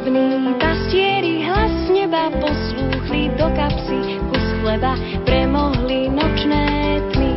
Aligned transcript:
chudobní 0.00 0.54
pastieri 0.56 1.44
hlas 1.44 1.92
neba 1.92 2.32
poslúchli 2.40 3.28
do 3.36 3.52
kapsy 3.52 4.00
kus 4.32 4.46
chleba, 4.60 4.96
premohli 5.28 6.08
nočné 6.08 6.64
tmy. 7.12 7.32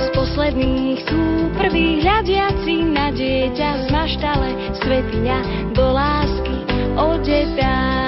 Z 0.00 0.06
posledných 0.16 0.98
sú 1.04 1.20
prvý 1.60 2.00
hľadiaci 2.00 2.88
na 2.88 3.12
dieťa 3.12 3.68
z 3.84 3.86
maštale, 3.92 4.48
svetiňa 4.80 5.38
do 5.76 5.86
lásky 5.92 6.56
odetá. 6.96 8.07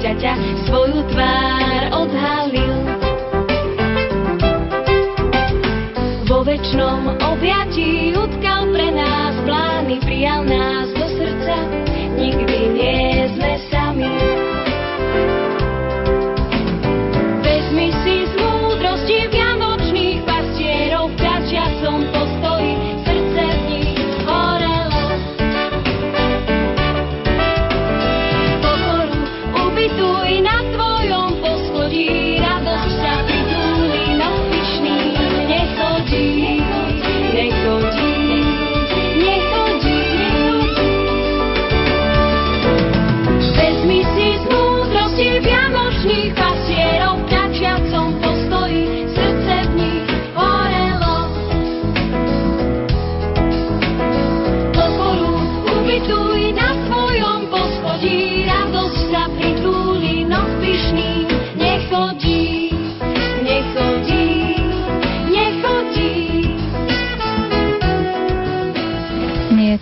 Dieťaťa 0.00 0.32
svoju 0.64 1.00
tvár 1.12 1.82
odhalil. 1.92 2.59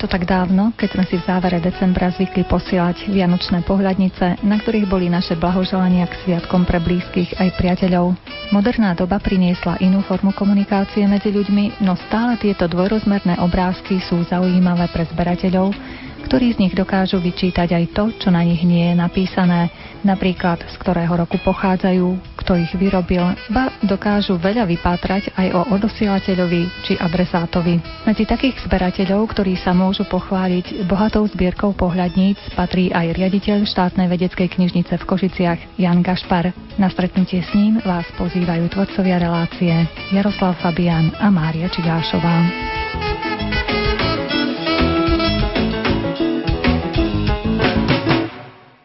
Tak 0.08 0.24
dávno, 0.24 0.72
keď 0.72 0.88
sme 0.96 1.04
si 1.04 1.20
v 1.20 1.26
závere 1.28 1.60
decembra 1.60 2.08
zvykli 2.08 2.48
posielať 2.48 3.12
vianočné 3.12 3.60
pohľadnice, 3.68 4.40
na 4.40 4.56
ktorých 4.56 4.88
boli 4.88 5.12
naše 5.12 5.36
blahoželania 5.36 6.08
k 6.08 6.18
sviatkom 6.24 6.64
pre 6.64 6.80
blízkych 6.80 7.36
aj 7.36 7.52
priateľov. 7.60 8.16
Moderná 8.48 8.96
doba 8.96 9.20
priniesla 9.20 9.76
inú 9.84 10.00
formu 10.00 10.32
komunikácie 10.32 11.04
medzi 11.04 11.28
ľuďmi, 11.28 11.84
no 11.84 11.92
stále 12.08 12.40
tieto 12.40 12.64
dvojrozmerné 12.64 13.36
obrázky 13.44 14.00
sú 14.00 14.24
zaujímavé 14.24 14.88
pre 14.88 15.04
zberateľov, 15.12 15.76
ktorí 16.24 16.56
z 16.56 16.60
nich 16.64 16.74
dokážu 16.74 17.20
vyčítať 17.20 17.68
aj 17.76 17.84
to, 17.92 18.04
čo 18.16 18.28
na 18.32 18.40
nich 18.40 18.64
nie 18.64 18.92
je 18.92 18.96
napísané, 18.96 19.68
napríklad 20.00 20.64
z 20.64 20.74
ktorého 20.80 21.12
roku 21.12 21.36
pochádzajú, 21.44 22.37
kto 22.38 22.54
ich 22.54 22.72
vyrobil, 22.78 23.34
ba 23.50 23.74
dokážu 23.82 24.38
veľa 24.38 24.64
vypátrať 24.70 25.34
aj 25.34 25.48
o 25.52 25.60
odosielateľovi 25.74 26.62
či 26.86 26.92
adresátovi. 26.96 27.82
Medzi 28.06 28.24
takých 28.24 28.62
zberateľov, 28.64 29.34
ktorí 29.34 29.58
sa 29.58 29.74
môžu 29.74 30.06
pochváliť 30.06 30.86
bohatou 30.86 31.26
zbierkou 31.26 31.74
pohľadníc, 31.74 32.38
patrí 32.54 32.94
aj 32.94 33.18
riaditeľ 33.18 33.66
štátnej 33.66 34.06
vedeckej 34.06 34.48
knižnice 34.54 34.94
v 34.96 35.04
Košiciach 35.04 35.60
Jan 35.76 36.00
Gašpar. 36.00 36.54
Na 36.78 36.86
stretnutie 36.88 37.42
s 37.42 37.50
ním 37.52 37.82
vás 37.82 38.06
pozývajú 38.14 38.70
tvorcovia 38.70 39.18
relácie 39.18 39.74
Jaroslav 40.14 40.54
Fabian 40.62 41.10
a 41.18 41.28
Mária 41.28 41.66
Čigášová. 41.68 42.36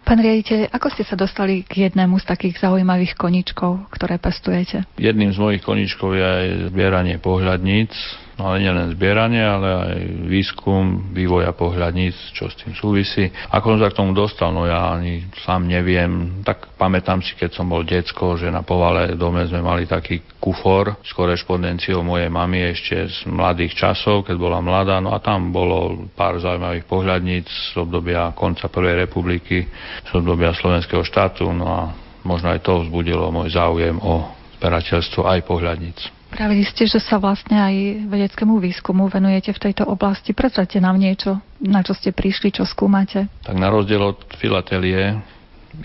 Pán 0.04 0.20
riaditeľ, 0.20 0.68
ako 0.76 0.88
ste 0.92 1.08
sa 1.08 1.16
dostali 1.16 1.64
k 1.64 1.88
jednému 1.88 2.20
z 2.20 2.28
takých 2.28 2.60
zaujímavých 2.60 3.16
koničkov, 3.16 3.88
ktoré 3.88 4.20
pestujete? 4.20 4.84
Jedným 5.00 5.32
z 5.32 5.40
mojich 5.40 5.64
koničkov 5.64 6.12
je 6.12 6.24
aj 6.24 6.46
zbieranie 6.76 7.24
pohľadníc 7.24 7.96
ale 8.34 8.66
nielen 8.66 8.90
zbieranie, 8.98 9.46
ale 9.46 9.68
aj 9.70 10.00
výskum 10.26 11.14
vývoja 11.14 11.54
pohľadníc, 11.54 12.18
čo 12.34 12.50
s 12.50 12.58
tým 12.58 12.74
súvisí. 12.74 13.30
Ako 13.54 13.78
som 13.78 13.80
sa 13.86 13.94
k 13.94 14.00
tomu 14.02 14.12
dostal, 14.18 14.50
no 14.50 14.66
ja 14.66 14.98
ani 14.98 15.30
sám 15.46 15.70
neviem. 15.70 16.42
Tak 16.42 16.74
pamätám 16.74 17.22
si, 17.22 17.38
keď 17.38 17.54
som 17.54 17.70
bol 17.70 17.86
decko, 17.86 18.34
že 18.34 18.50
na 18.50 18.66
povale 18.66 19.14
dome 19.14 19.46
sme 19.46 19.62
mali 19.62 19.86
taký 19.86 20.26
kufor 20.42 20.98
s 21.06 21.14
korešpondenciou 21.14 22.02
mojej 22.02 22.34
mamy 22.34 22.74
ešte 22.74 22.96
z 23.06 23.18
mladých 23.30 23.78
časov, 23.78 24.26
keď 24.26 24.36
bola 24.42 24.60
mladá. 24.66 24.98
No 24.98 25.14
a 25.14 25.22
tam 25.22 25.54
bolo 25.54 26.10
pár 26.18 26.42
zaujímavých 26.42 26.90
pohľadníc 26.90 27.48
z 27.48 27.78
obdobia 27.78 28.34
konca 28.34 28.66
Prvej 28.66 29.06
republiky, 29.06 29.70
z 30.04 30.12
obdobia 30.18 30.58
Slovenského 30.58 31.06
štátu. 31.06 31.54
No 31.54 31.70
a 31.70 31.82
možno 32.26 32.50
aj 32.50 32.66
to 32.66 32.82
vzbudilo 32.82 33.30
môj 33.30 33.54
záujem 33.54 33.94
o 34.02 34.34
zberateľstvo 34.58 35.22
aj 35.28 35.40
pohľadníc. 35.46 36.23
Pravili 36.34 36.66
ste, 36.66 36.90
že 36.90 36.98
sa 36.98 37.22
vlastne 37.22 37.54
aj 37.54 38.10
vedeckému 38.10 38.58
výskumu 38.58 39.06
venujete 39.06 39.54
v 39.54 39.70
tejto 39.70 39.86
oblasti. 39.86 40.34
Predstate 40.34 40.82
nám 40.82 40.98
niečo, 40.98 41.38
na 41.62 41.86
čo 41.86 41.94
ste 41.94 42.10
prišli, 42.10 42.50
čo 42.50 42.66
skúmate. 42.66 43.30
Tak 43.46 43.54
na 43.54 43.70
rozdiel 43.70 44.02
od 44.02 44.18
filatelie 44.42 45.22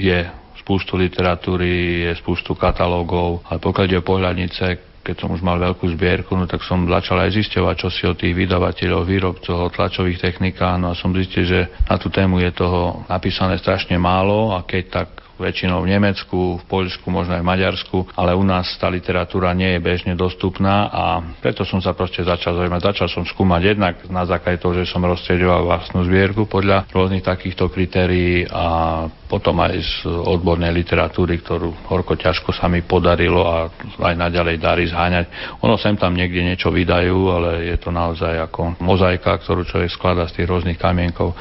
je 0.00 0.24
spústu 0.56 0.96
literatúry, 0.96 2.08
je 2.08 2.12
spústu 2.16 2.56
katalógov, 2.56 3.44
ale 3.44 3.60
pokiaľ 3.60 3.84
ide 3.88 4.00
o 4.00 4.08
pohľadnice, 4.08 4.64
keď 5.04 5.16
som 5.16 5.32
už 5.32 5.40
mal 5.40 5.56
veľkú 5.56 5.88
zbierku, 5.96 6.36
no 6.36 6.44
tak 6.44 6.60
som 6.64 6.84
začal 6.84 7.24
aj 7.24 7.32
zisťovať, 7.32 7.74
čo 7.80 7.88
si 7.88 8.04
o 8.04 8.12
tých 8.12 8.36
vydavateľov, 8.36 9.08
výrobcov, 9.08 9.72
tlačových 9.72 10.20
technikách, 10.20 10.76
no 10.76 10.92
a 10.92 10.98
som 10.98 11.16
zistil, 11.16 11.48
že 11.48 11.60
na 11.88 11.96
tú 11.96 12.12
tému 12.12 12.40
je 12.44 12.52
toho 12.52 13.08
napísané 13.08 13.56
strašne 13.56 13.96
málo 13.96 14.52
a 14.52 14.60
keď 14.64 14.84
tak 14.92 15.08
väčšinou 15.38 15.82
v 15.82 15.90
Nemecku, 15.94 16.58
v 16.58 16.64
Poľsku, 16.66 17.06
možno 17.08 17.38
aj 17.38 17.42
v 17.42 17.50
Maďarsku, 17.50 17.98
ale 18.18 18.34
u 18.34 18.44
nás 18.44 18.68
tá 18.76 18.90
literatúra 18.90 19.54
nie 19.54 19.78
je 19.78 19.80
bežne 19.80 20.14
dostupná 20.18 20.90
a 20.90 21.22
preto 21.40 21.62
som 21.62 21.78
sa 21.78 21.94
proste 21.94 22.26
začal 22.26 22.58
zaujímať. 22.58 22.94
Začal 22.94 23.08
som 23.08 23.22
skúmať 23.24 23.62
jednak 23.74 23.94
na 24.10 24.26
základe 24.26 24.58
toho, 24.58 24.76
že 24.76 24.90
som 24.90 25.02
rozstriedoval 25.02 25.64
vlastnú 25.64 26.04
zbierku 26.04 26.50
podľa 26.50 26.90
rôznych 26.90 27.24
takýchto 27.24 27.70
kritérií 27.70 28.44
a 28.50 29.06
potom 29.28 29.60
aj 29.60 29.76
z 29.76 29.92
odbornej 30.08 30.72
literatúry, 30.72 31.44
ktorú 31.44 31.86
horko 31.92 32.16
ťažko 32.16 32.56
sa 32.56 32.66
mi 32.66 32.80
podarilo 32.80 33.44
a 33.44 33.68
aj 34.00 34.14
naďalej 34.16 34.56
darí 34.56 34.84
zháňať. 34.88 35.28
Ono 35.60 35.76
sem 35.76 35.94
tam 36.00 36.16
niekde 36.16 36.40
niečo 36.40 36.72
vydajú, 36.72 37.16
ale 37.28 37.68
je 37.68 37.76
to 37.76 37.92
naozaj 37.92 38.40
ako 38.48 38.80
mozaika, 38.80 39.36
ktorú 39.36 39.68
človek 39.68 39.92
skladá 39.92 40.24
z 40.26 40.40
tých 40.40 40.48
rôznych 40.48 40.80
kamienkov. 40.80 41.36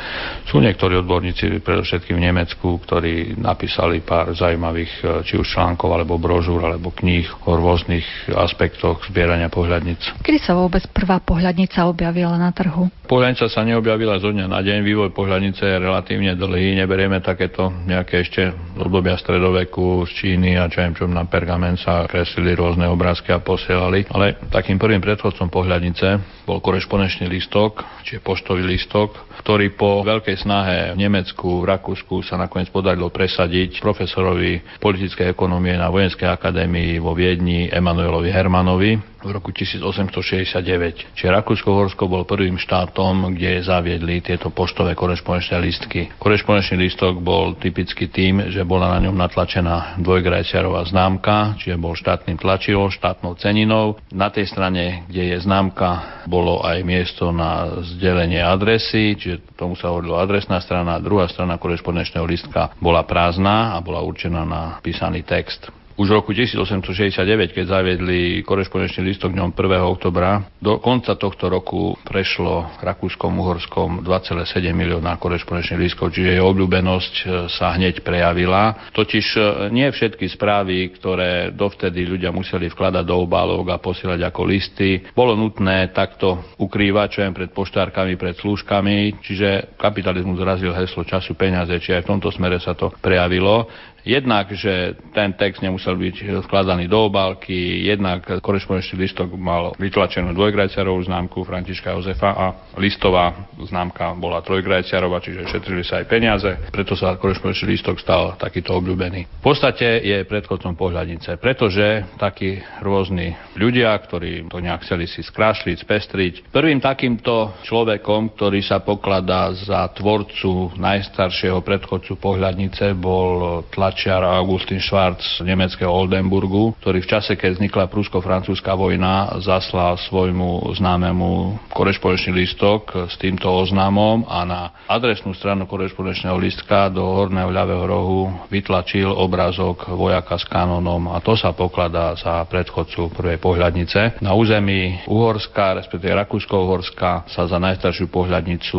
Sú 0.52 0.60
niektorí 0.60 1.00
odborníci, 1.00 1.64
predovšetkým 1.64 2.20
v 2.20 2.26
Nemecku, 2.28 2.68
ktorí 2.84 3.40
napísali 3.40 4.04
pár 4.04 4.36
zaujímavých 4.36 4.92
e, 5.00 5.04
či 5.24 5.40
už 5.40 5.48
článkov, 5.48 5.96
alebo 5.96 6.20
brožúr, 6.20 6.60
alebo 6.68 6.92
kníh 6.92 7.26
o 7.48 7.56
rôznych 7.56 8.04
aspektoch 8.36 9.08
zbierania 9.08 9.48
pohľadnic. 9.48 10.20
Kedy 10.20 10.40
sa 10.44 10.60
vôbec 10.60 10.84
prvá 10.92 11.24
pohľadnica 11.24 11.88
objavila 11.88 12.36
na 12.36 12.52
trhu? 12.52 12.92
Pohľadnica 13.08 13.48
sa 13.48 13.64
neobjavila 13.64 14.20
zo 14.20 14.36
dňa 14.36 14.52
na 14.52 14.60
deň. 14.60 14.84
Vývoj 14.84 15.10
pohľadnice 15.16 15.64
je 15.64 15.78
relatívne 15.80 16.36
dlhý. 16.36 16.76
Neberieme 16.76 17.24
takéto 17.24 17.77
nejaké 17.86 18.26
ešte 18.26 18.50
obdobia 18.80 19.20
stredoveku 19.20 20.08
z 20.08 20.12
Číny 20.18 20.56
a 20.58 20.66
čo 20.72 20.82
čo 20.96 21.06
na 21.06 21.28
pergament 21.28 21.78
sa 21.78 22.08
kreslili 22.08 22.58
rôzne 22.58 22.88
obrázky 22.90 23.30
a 23.36 23.44
posielali. 23.44 24.08
Ale 24.10 24.40
takým 24.50 24.80
prvým 24.80 25.04
predchodcom 25.04 25.52
pohľadnice 25.52 26.08
bol 26.48 26.64
korešponečný 26.64 27.28
listok, 27.28 27.84
čiže 28.08 28.24
poštový 28.24 28.64
listok, 28.64 29.14
ktorý 29.44 29.76
po 29.76 30.02
veľkej 30.02 30.38
snahe 30.40 30.78
v 30.96 31.02
Nemecku, 31.04 31.62
v 31.62 31.70
Rakúsku 31.76 32.24
sa 32.24 32.40
nakoniec 32.40 32.72
podarilo 32.72 33.12
presadiť 33.12 33.84
profesorovi 33.84 34.80
politickej 34.80 35.28
ekonomie 35.28 35.76
na 35.76 35.92
Vojenskej 35.92 36.32
akadémii 36.32 37.04
vo 37.04 37.12
Viedni 37.12 37.68
Emanuelovi 37.68 38.32
Hermanovi 38.32 39.17
v 39.22 39.30
roku 39.34 39.50
1869. 39.50 41.18
Čiže 41.18 41.30
Rakúsko-Horsko 41.34 42.06
bol 42.06 42.24
prvým 42.24 42.56
štátom, 42.62 43.34
kde 43.34 43.66
zaviedli 43.66 44.22
tieto 44.22 44.54
poštové 44.54 44.94
korešponečné 44.94 45.58
listky. 45.58 46.12
Korešponečný 46.22 46.78
listok 46.78 47.20
bol 47.22 47.58
typicky 47.58 48.08
tým, 48.10 48.54
že 48.54 48.62
bola 48.64 48.98
na 48.98 49.10
ňom 49.10 49.18
natlačená 49.18 49.98
dvojgrajciarová 50.02 50.86
známka, 50.90 51.58
čiže 51.62 51.82
bol 51.82 51.98
štátnym 51.98 52.38
tlačivom, 52.38 52.94
štátnou 52.94 53.34
ceninou. 53.42 53.98
Na 54.14 54.30
tej 54.30 54.50
strane, 54.50 55.06
kde 55.10 55.34
je 55.34 55.38
známka, 55.42 56.24
bolo 56.30 56.62
aj 56.62 56.84
miesto 56.86 57.30
na 57.34 57.82
zdelenie 57.84 58.42
adresy, 58.42 59.18
čiže 59.18 59.58
tomu 59.58 59.74
sa 59.74 59.90
hovorilo 59.90 60.20
adresná 60.20 60.62
strana, 60.62 61.02
druhá 61.02 61.26
strana 61.28 61.58
korešponečného 61.58 62.26
listka 62.28 62.74
bola 62.78 63.04
prázdna 63.04 63.74
a 63.74 63.82
bola 63.82 64.04
určená 64.04 64.46
na 64.46 64.78
písaný 64.84 65.26
text. 65.26 65.77
Už 65.98 66.14
v 66.14 66.22
roku 66.22 66.30
1869, 66.30 67.58
keď 67.58 67.66
zaviedli 67.74 68.46
korešpondenčný 68.46 69.02
listok 69.02 69.34
dňom 69.34 69.50
1. 69.50 69.82
oktobra, 69.82 70.46
do 70.62 70.78
konca 70.78 71.18
tohto 71.18 71.50
roku 71.50 71.98
prešlo 72.06 72.70
Rakúskom 72.86 73.34
Uhorskom 73.34 74.06
2,7 74.06 74.78
milióna 74.78 75.18
korešpondenčných 75.18 75.82
listkov, 75.82 76.14
čiže 76.14 76.38
jej 76.38 76.44
obľúbenosť 76.46 77.14
e, 77.18 77.26
sa 77.50 77.74
hneď 77.74 78.06
prejavila. 78.06 78.94
Totiž 78.94 79.26
e, 79.34 79.42
nie 79.74 79.90
všetky 79.90 80.30
správy, 80.30 80.94
ktoré 80.94 81.50
dovtedy 81.50 82.06
ľudia 82.06 82.30
museli 82.30 82.70
vkladať 82.70 83.02
do 83.02 83.18
obálok 83.18 83.66
a 83.74 83.82
posielať 83.82 84.22
ako 84.22 84.42
listy, 84.46 85.02
bolo 85.18 85.34
nutné 85.34 85.90
takto 85.98 86.54
ukrývať, 86.62 87.08
čo 87.10 87.26
pred 87.34 87.50
poštárkami, 87.50 88.14
pred 88.22 88.38
slúžkami, 88.38 89.18
čiže 89.26 89.74
kapitalizmus 89.82 90.38
zrazil 90.38 90.78
heslo 90.78 91.02
času 91.02 91.34
peniaze, 91.34 91.74
čiže 91.82 91.98
aj 91.98 92.04
v 92.06 92.10
tomto 92.14 92.30
smere 92.30 92.62
sa 92.62 92.78
to 92.78 92.94
prejavilo. 93.02 93.66
Jednak, 94.08 94.56
že 94.56 94.96
ten 95.12 95.36
text 95.36 95.60
nemusel 95.60 96.00
byť 96.00 96.48
skladaný 96.48 96.88
do 96.88 97.12
obálky, 97.12 97.84
jednak 97.84 98.24
korešpondenčný 98.40 99.04
listok 99.04 99.36
mal 99.36 99.76
vytlačenú 99.76 100.32
dvojgrajciarovú 100.32 101.04
známku 101.12 101.44
Františka 101.44 101.92
Jozefa 101.92 102.32
a 102.32 102.46
listová 102.80 103.52
známka 103.60 104.16
bola 104.16 104.40
trojgrajciarová, 104.40 105.20
čiže 105.20 105.52
šetrili 105.52 105.84
sa 105.84 106.00
aj 106.00 106.06
peniaze, 106.08 106.48
preto 106.72 106.96
sa 106.96 107.20
korešpondenčný 107.20 107.68
listok 107.76 108.00
stal 108.00 108.40
takýto 108.40 108.80
obľúbený. 108.80 109.28
V 109.28 109.44
podstate 109.44 110.00
je 110.00 110.24
predchodcom 110.24 110.80
pohľadnice, 110.80 111.36
pretože 111.44 112.08
takí 112.16 112.64
rôzni 112.80 113.36
ľudia, 113.60 113.92
ktorí 113.92 114.48
to 114.48 114.64
nejak 114.64 114.88
chceli 114.88 115.12
si 115.12 115.20
skrášliť, 115.20 115.84
spestriť. 115.84 116.34
Prvým 116.56 116.80
takýmto 116.80 117.60
človekom, 117.68 118.40
ktorý 118.40 118.64
sa 118.64 118.80
pokladá 118.80 119.52
za 119.52 119.92
tvorcu 119.92 120.80
najstaršieho 120.80 121.60
predchodcu 121.60 122.16
pohľadnice, 122.16 122.96
bol 122.96 123.68
tlač 123.68 123.97
tlačiar 123.98 124.22
Augustin 124.30 124.78
Schwarz 124.78 125.42
z 125.42 125.42
nemeckého 125.42 125.90
Oldenburgu, 125.90 126.78
ktorý 126.86 127.02
v 127.02 127.18
čase, 127.18 127.34
keď 127.34 127.58
vznikla 127.58 127.90
prusko-francúzska 127.90 128.78
vojna, 128.78 129.42
zaslal 129.42 129.98
svojmu 129.98 130.70
známemu 130.78 131.58
korešpondenčný 131.74 132.46
listok 132.46 132.94
s 133.10 133.18
týmto 133.18 133.50
oznámom 133.50 134.22
a 134.30 134.46
na 134.46 134.62
adresnú 134.86 135.34
stranu 135.34 135.66
korešpondenčného 135.66 136.38
listka 136.38 136.94
do 136.94 137.02
horného 137.02 137.50
ľavého 137.50 137.90
rohu 137.90 138.30
vytlačil 138.54 139.10
obrázok 139.10 139.90
vojaka 139.90 140.38
s 140.38 140.46
kanónom 140.46 141.10
a 141.10 141.18
to 141.18 141.34
sa 141.34 141.58
pokladá 141.58 142.14
za 142.22 142.46
predchodcu 142.46 143.10
prvej 143.18 143.42
pohľadnice. 143.42 144.22
Na 144.22 144.38
území 144.38 145.10
Uhorska, 145.10 145.74
respektíve 145.74 146.14
Rakúsko-Uhorska 146.14 147.26
sa 147.34 147.50
za 147.50 147.58
najstaršiu 147.58 148.14
pohľadnicu 148.14 148.78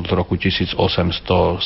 od 0.00 0.08
roku 0.08 0.40
1871 0.40 1.60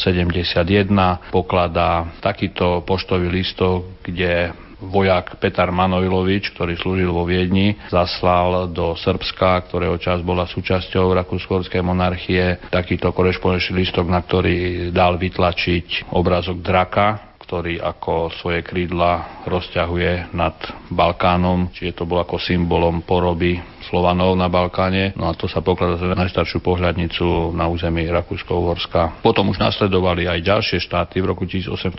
pokladá 1.31 2.11
takýto 2.19 2.88
poštový 2.89 3.29
listok, 3.29 4.01
kde 4.01 4.57
vojak 4.81 5.43
Petar 5.43 5.75
Manojlovič, 5.75 6.55
ktorý 6.55 6.79
slúžil 6.79 7.11
vo 7.11 7.27
Viedni, 7.27 7.75
zaslal 7.91 8.71
do 8.71 8.95
Srbska, 8.95 9.69
ktorého 9.69 9.99
čas 10.01 10.23
bola 10.23 10.47
súčasťou 10.47 11.13
rakúsko 11.13 11.61
monarchie, 11.83 12.63
takýto 12.71 13.11
korešpondenčný 13.11 13.85
listok, 13.85 14.07
na 14.07 14.23
ktorý 14.23 14.89
dal 14.95 15.19
vytlačiť 15.19 16.15
obrazok 16.15 16.63
draka, 16.63 17.37
ktorý 17.43 17.81
ako 17.81 18.29
svoje 18.39 18.61
krídla 18.61 19.43
rozťahuje 19.49 20.37
nad 20.37 20.55
Balkánom, 20.93 21.73
čiže 21.73 21.97
to 21.97 22.05
bol 22.05 22.21
ako 22.21 22.37
symbolom 22.37 23.03
poroby 23.03 23.57
Slovanov 23.89 24.37
na 24.37 24.53
Balkáne. 24.53 25.17
No 25.17 25.33
a 25.33 25.33
to 25.33 25.49
sa 25.49 25.65
pokladá 25.65 25.97
za 25.97 26.13
najstaršiu 26.13 26.61
pohľadnicu 26.61 27.57
na 27.57 27.67
území 27.73 28.05
Rakúsko-Uhorska. 28.13 29.25
Potom 29.25 29.49
už 29.49 29.59
nasledovali 29.59 30.29
aj 30.29 30.45
ďalšie 30.45 30.79
štáty 30.85 31.25
v 31.25 31.33
roku 31.33 31.49
1870, 31.49 31.97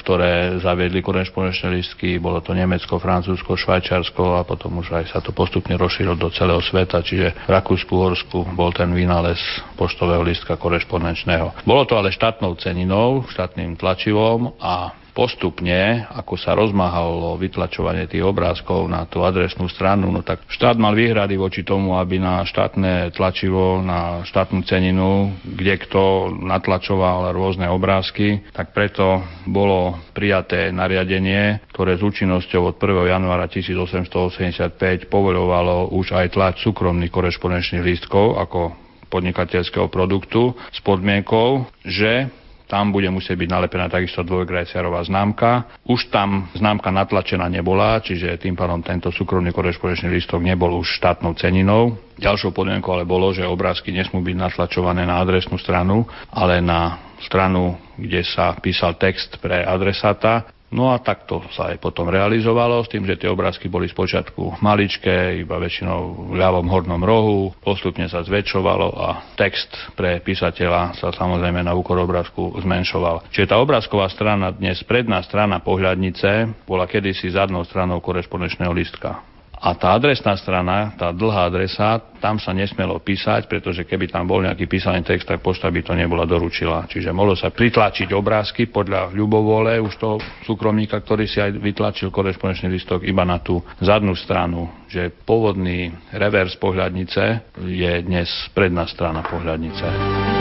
ktoré 0.00 0.56
zaviedli 0.58 1.04
korešpondenčné 1.04 1.68
listky. 1.76 2.16
Bolo 2.16 2.40
to 2.40 2.56
Nemecko, 2.56 2.96
Francúzsko, 2.96 3.60
Švajčiarsko 3.60 4.40
a 4.40 4.48
potom 4.48 4.80
už 4.80 4.96
aj 4.96 5.04
sa 5.12 5.20
to 5.20 5.36
postupne 5.36 5.76
rozšírilo 5.76 6.16
do 6.16 6.32
celého 6.32 6.64
sveta, 6.64 7.04
čiže 7.04 7.44
v 7.44 7.50
Rakúsku-Uhorsku 7.52 8.56
bol 8.56 8.72
ten 8.72 8.88
vynález 8.96 9.38
poštového 9.76 10.24
listka 10.24 10.56
korešpondenčného. 10.56 11.64
Bolo 11.68 11.84
to 11.84 12.00
ale 12.00 12.08
štátnou 12.08 12.56
ceninou, 12.56 13.28
štátnym 13.28 13.76
tlačivom 13.76 14.56
a 14.56 14.99
postupne, 15.12 16.06
ako 16.10 16.34
sa 16.38 16.56
rozmáhalo 16.56 17.36
vytlačovanie 17.36 18.06
tých 18.06 18.24
obrázkov 18.24 18.88
na 18.88 19.04
tú 19.06 19.22
adresnú 19.22 19.66
stranu, 19.68 20.08
no 20.10 20.24
tak 20.24 20.46
štát 20.48 20.78
mal 20.80 20.96
výhrady 20.96 21.36
voči 21.36 21.66
tomu, 21.66 21.98
aby 21.98 22.18
na 22.18 22.42
štátne 22.46 23.12
tlačivo, 23.14 23.82
na 23.82 24.22
štátnu 24.24 24.64
ceninu, 24.64 25.34
kde 25.44 25.74
kto 25.86 26.32
natlačoval 26.40 27.34
rôzne 27.34 27.68
obrázky, 27.68 28.42
tak 28.54 28.72
preto 28.72 29.22
bolo 29.46 29.98
prijaté 30.16 30.72
nariadenie, 30.72 31.62
ktoré 31.74 31.98
s 31.98 32.02
účinnosťou 32.02 32.72
od 32.72 32.76
1. 32.78 33.14
januára 33.14 33.46
1885 33.50 35.10
povoľovalo 35.10 35.92
už 35.92 36.16
aj 36.16 36.34
tlač 36.34 36.62
súkromných 36.64 37.12
korešpondenčných 37.12 37.84
lístkov 37.84 38.38
ako 38.38 38.90
podnikateľského 39.10 39.90
produktu 39.90 40.54
s 40.70 40.78
podmienkou, 40.86 41.66
že 41.82 42.30
tam 42.70 42.94
bude 42.94 43.10
musieť 43.10 43.34
byť 43.34 43.50
nalepená 43.50 43.90
takisto 43.90 44.22
dvojgrajciarová 44.22 45.02
známka. 45.10 45.66
Už 45.90 46.06
tam 46.14 46.46
známka 46.54 46.94
natlačená 46.94 47.50
nebola, 47.50 47.98
čiže 47.98 48.38
tým 48.38 48.54
pádom 48.54 48.78
tento 48.78 49.10
súkromný 49.10 49.50
korešpondenčný 49.50 50.06
listok 50.14 50.38
nebol 50.38 50.78
už 50.78 51.02
štátnou 51.02 51.34
ceninou. 51.34 51.98
Ďalšou 52.22 52.54
podmienkou 52.54 52.94
ale 52.94 53.02
bolo, 53.02 53.34
že 53.34 53.42
obrázky 53.42 53.90
nesmú 53.90 54.22
byť 54.22 54.36
natlačované 54.38 55.02
na 55.02 55.18
adresnú 55.18 55.58
stranu, 55.58 56.06
ale 56.30 56.62
na 56.62 57.10
stranu, 57.26 57.74
kde 57.98 58.22
sa 58.22 58.54
písal 58.62 58.94
text 58.94 59.42
pre 59.42 59.66
adresáta 59.66 60.46
No 60.70 60.94
a 60.94 61.02
takto 61.02 61.42
sa 61.50 61.74
aj 61.74 61.82
potom 61.82 62.06
realizovalo, 62.06 62.86
s 62.86 62.90
tým, 62.90 63.02
že 63.02 63.18
tie 63.18 63.26
obrázky 63.26 63.66
boli 63.66 63.90
spočiatku 63.90 64.62
maličké, 64.62 65.42
iba 65.42 65.58
väčšinou 65.58 66.30
v 66.30 66.38
ľavom 66.38 66.70
hornom 66.70 67.02
rohu, 67.02 67.50
postupne 67.58 68.06
sa 68.06 68.22
zväčšovalo 68.22 68.88
a 68.94 69.34
text 69.34 69.74
pre 69.98 70.22
písateľa 70.22 70.94
sa 70.94 71.10
samozrejme 71.10 71.66
na 71.66 71.74
úkor 71.74 71.98
obrázku 71.98 72.54
zmenšoval. 72.62 73.26
Čiže 73.34 73.50
tá 73.50 73.56
obrázková 73.58 74.06
strana 74.14 74.54
dnes, 74.54 74.78
predná 74.86 75.18
strana 75.26 75.58
pohľadnice, 75.58 76.62
bola 76.70 76.86
kedysi 76.86 77.34
zadnou 77.34 77.66
stranou 77.66 77.98
korešpondenčného 77.98 78.70
listka. 78.70 79.29
A 79.60 79.76
tá 79.76 79.92
adresná 79.92 80.32
strana, 80.40 80.96
tá 80.96 81.12
dlhá 81.12 81.44
adresa, 81.44 82.00
tam 82.16 82.40
sa 82.40 82.56
nesmelo 82.56 82.96
písať, 82.96 83.44
pretože 83.44 83.84
keby 83.84 84.08
tam 84.08 84.24
bol 84.24 84.40
nejaký 84.40 84.64
písaný 84.64 85.04
text, 85.04 85.28
tak 85.28 85.44
pošta 85.44 85.68
by 85.68 85.84
to 85.84 85.92
nebola 85.92 86.24
doručila. 86.24 86.88
Čiže 86.88 87.12
mohlo 87.12 87.36
sa 87.36 87.52
pritlačiť 87.52 88.08
obrázky 88.16 88.72
podľa 88.72 89.12
ľubovole 89.12 89.76
už 89.84 90.00
toho 90.00 90.16
súkromníka, 90.48 90.96
ktorý 91.04 91.28
si 91.28 91.44
aj 91.44 91.60
vytlačil 91.60 92.08
korešponečný 92.08 92.72
listok 92.72 93.04
iba 93.04 93.20
na 93.28 93.36
tú 93.36 93.60
zadnú 93.84 94.16
stranu. 94.16 94.72
Že 94.88 95.12
pôvodný 95.28 95.92
revers 96.16 96.56
pohľadnice 96.56 97.52
je 97.60 97.92
dnes 98.00 98.28
predná 98.56 98.88
strana 98.88 99.20
pohľadnice. 99.28 100.39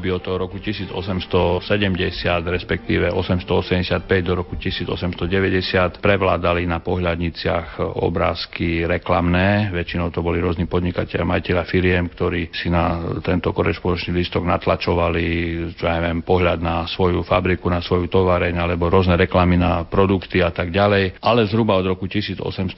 Období 0.00 0.16
od 0.16 0.24
toho 0.24 0.40
roku 0.40 0.56
1870, 0.56 1.60
respektíve 2.48 3.12
885 3.12 4.08
do 4.24 4.32
roku 4.32 4.56
1890 4.56 6.00
prevládali 6.00 6.64
na 6.64 6.80
pohľadniciach 6.80 8.00
obrázky 8.00 8.88
reklamné. 8.88 9.68
Väčšinou 9.68 10.08
to 10.08 10.24
boli 10.24 10.40
rôzni 10.40 10.64
podnikatelia, 10.64 11.28
majiteľa 11.28 11.68
firiem, 11.68 12.08
ktorí 12.08 12.48
si 12.48 12.72
na 12.72 12.96
tento 13.20 13.52
korešpončný 13.52 14.16
listok 14.16 14.48
natlačovali, 14.48 15.24
čo 15.76 15.84
ja 15.84 16.00
neviem, 16.00 16.24
pohľad 16.24 16.64
na 16.64 16.88
svoju 16.88 17.20
fabriku, 17.20 17.68
na 17.68 17.84
svoju 17.84 18.08
tovareň, 18.08 18.56
alebo 18.56 18.88
rôzne 18.88 19.20
reklamy 19.20 19.60
na 19.60 19.84
produkty 19.84 20.40
a 20.40 20.48
tak 20.48 20.72
ďalej. 20.72 21.20
Ale 21.20 21.44
zhruba 21.44 21.76
od 21.76 21.92
roku 21.92 22.08
1890 22.08 22.72